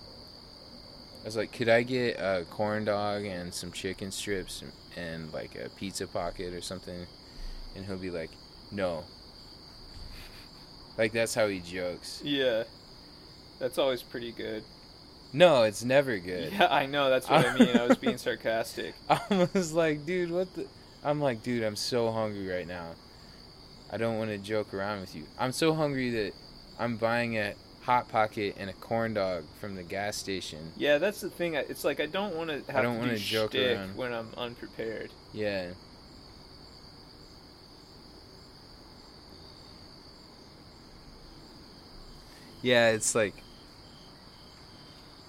[1.22, 5.32] I was like could I get a corn dog and some chicken strips and, and
[5.32, 7.06] like a pizza pocket or something
[7.76, 8.30] and he'll be like
[8.72, 9.04] no
[10.98, 12.64] like that's how he jokes Yeah.
[13.60, 14.64] That's always pretty good.
[15.32, 17.08] no it's never good Yeah, I know.
[17.08, 17.76] That's what I mean.
[17.76, 18.94] I was being sarcastic.
[19.08, 20.66] I was like, dude, what the?
[21.04, 22.94] I'm like, dude, I'm so hungry right now.
[23.92, 25.24] I don't want to joke around with you.
[25.38, 26.32] I'm so hungry that
[26.78, 30.72] I'm buying a hot pocket and a corn dog from the gas station.
[30.76, 31.54] Yeah, that's the thing.
[31.54, 33.96] It's like I don't want to have don't to wanna do joke around.
[33.96, 35.10] when I'm unprepared.
[35.32, 35.70] Yeah.
[42.62, 43.34] Yeah, it's like.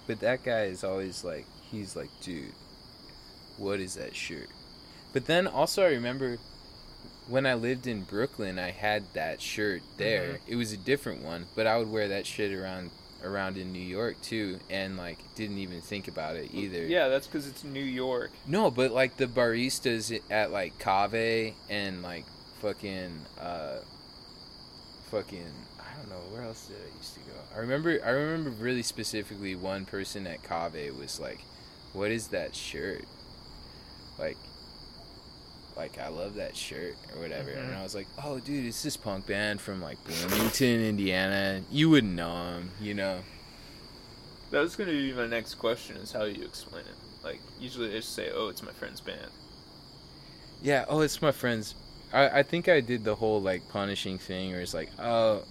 [0.08, 2.54] But that guy is always like, he's like, dude,
[3.58, 4.50] what is that shirt?
[5.14, 6.38] But then also, I remember
[7.28, 10.34] when I lived in Brooklyn, I had that shirt there.
[10.34, 10.52] Mm-hmm.
[10.52, 12.92] It was a different one, but I would wear that shit around
[13.24, 16.84] around in New York too, and like didn't even think about it either.
[16.86, 18.32] Yeah, that's because it's New York.
[18.48, 22.26] No, but like the baristas at like Cave and like
[22.62, 23.78] fucking uh
[25.10, 25.52] fucking
[26.12, 27.38] know where else did I used to go.
[27.56, 31.40] I remember I remember really specifically one person at Cave was like,
[31.94, 33.06] "What is that shirt?"
[34.20, 34.38] Like
[35.78, 37.50] like I love that shirt or whatever.
[37.50, 37.78] And Mhm.
[37.78, 41.64] I was like, "Oh, dude, it's this punk band from like Bloomington, Indiana.
[41.72, 43.22] You wouldn't know them, you know."
[44.52, 47.24] That was gonna be my next question: is how you explain it.
[47.24, 49.32] Like usually they just say, "Oh, it's my friend's band."
[50.62, 51.74] Yeah, oh, it's my friends.
[52.14, 55.44] I, I think I did the whole like punishing thing, or it's like, oh,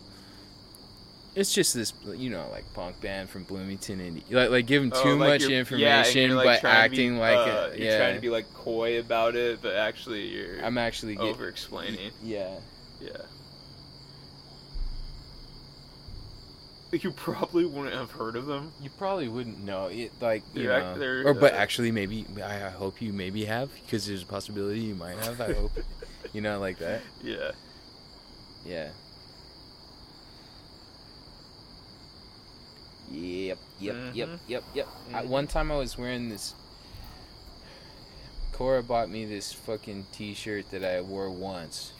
[1.34, 4.24] it's just this, you know, like punk band from Bloomington, Indy.
[4.30, 7.02] Like, like give them Oh, too like much information, yeah, like, but trying to be,
[7.02, 10.64] acting like, uh, it, you're trying to be like coy about it, but actually you're
[10.64, 12.10] I'm actually over explaining.
[12.22, 12.54] Yeah,
[13.00, 13.10] Yeah.
[16.92, 18.72] You probably wouldn't have heard of them.
[18.82, 22.26] you probably wouldn't know it, like you They're know, they're, or but uh, actually maybe
[22.42, 25.40] I, I hope you maybe have because there's a possibility you might have.
[25.40, 25.70] I hope,
[26.32, 27.02] you know, like that.
[27.22, 27.52] Yeah.
[28.66, 28.88] Yeah.
[33.10, 34.38] Yep, yep, yep, Mhm.
[34.48, 34.88] yep, yep.
[35.12, 35.26] I, Mhm.
[35.26, 36.54] one time I was wearing this.
[38.52, 41.92] Cora bought me this fucking T-shirt that I wore once,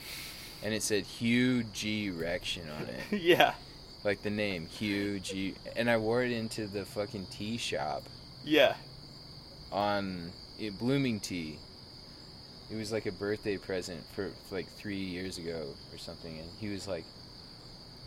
[0.63, 3.55] and it said Hugh G Rection on it, yeah.
[4.03, 5.55] like the name Hugh G.
[5.75, 8.03] And I wore it into the fucking tea shop
[8.43, 8.75] Yeah.
[9.71, 11.57] on it, Blooming Tea.
[12.69, 16.69] It was like a birthday present for like three years ago or something, and he
[16.69, 17.03] was like,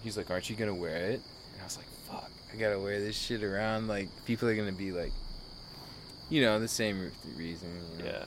[0.02, 1.22] he's like, "Aren't you gonna wear it?"
[1.54, 3.88] And I was like, "Fuck, I gotta wear this shit around.
[3.88, 5.12] Like, people are gonna be like,
[6.28, 8.10] you know, the same reason." You know?
[8.10, 8.24] Yeah.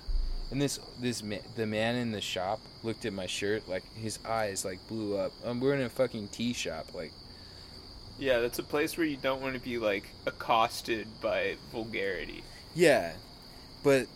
[0.49, 4.19] And this this ma- the man in the shop looked at my shirt, like his
[4.25, 5.33] eyes like blew up.
[5.45, 7.11] Um, we're in a fucking tea shop, like.
[8.19, 12.43] Yeah, that's a place where you don't want to be like accosted by vulgarity.
[12.73, 13.13] Yeah,
[13.83, 14.07] but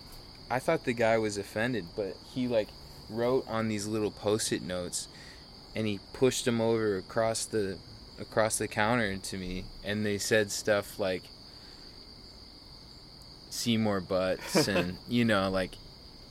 [0.50, 2.70] I thought the guy was offended, but he like
[3.10, 5.08] wrote on these little post-it notes,
[5.76, 7.78] and he pushed them over across the
[8.22, 11.24] across the counter to me, and they said stuff like
[13.50, 15.72] "see more butts" and you know like,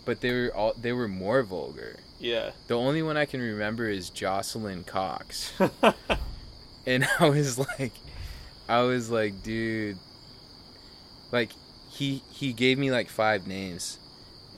[0.05, 1.99] but they were all they were more vulgar.
[2.19, 2.51] Yeah.
[2.69, 5.53] The only one I can remember is Jocelyn Cox.
[6.87, 7.93] and I was like,
[8.69, 9.99] I was like, dude,
[11.33, 11.51] like
[11.91, 13.99] he he gave me like five names,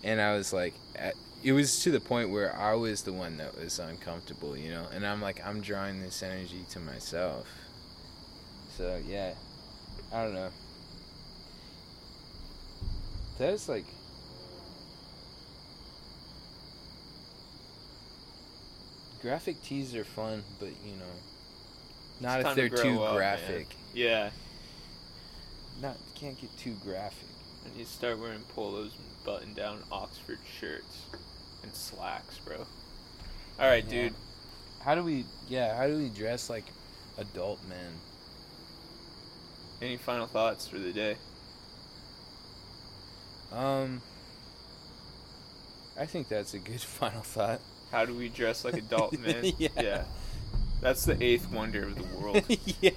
[0.05, 3.37] and I was like, at, it was to the point where I was the one
[3.39, 7.47] that was uncomfortable, you know, and I'm like, I'm drawing this energy to myself.
[8.77, 9.35] So yeah,
[10.13, 10.51] I don't know.
[13.39, 13.87] That's like.
[19.21, 21.05] Graphic tees are fun, but you know,
[22.21, 23.15] not It's if they're grow too up, man.
[23.17, 23.67] graphic.
[23.95, 24.31] yeah.
[25.81, 27.29] Not can't get too graphic.
[27.65, 31.03] And you start wearing polos and button down Oxford shirts
[31.63, 32.57] and slacks, bro.
[33.59, 33.91] All right, Yeah.
[34.05, 34.15] dude.
[34.85, 35.25] How do we?
[35.49, 36.65] Yeah, how do we dress like
[37.19, 37.93] adult men?
[39.81, 41.17] Any final thoughts for the day?
[43.53, 44.01] Um,
[45.99, 47.61] I think that's a good final thought.
[47.91, 49.53] How do we dress like adult men?
[49.59, 50.05] Yeah.
[50.81, 52.43] That's the eighth wonder of the world.
[52.81, 52.91] yeah.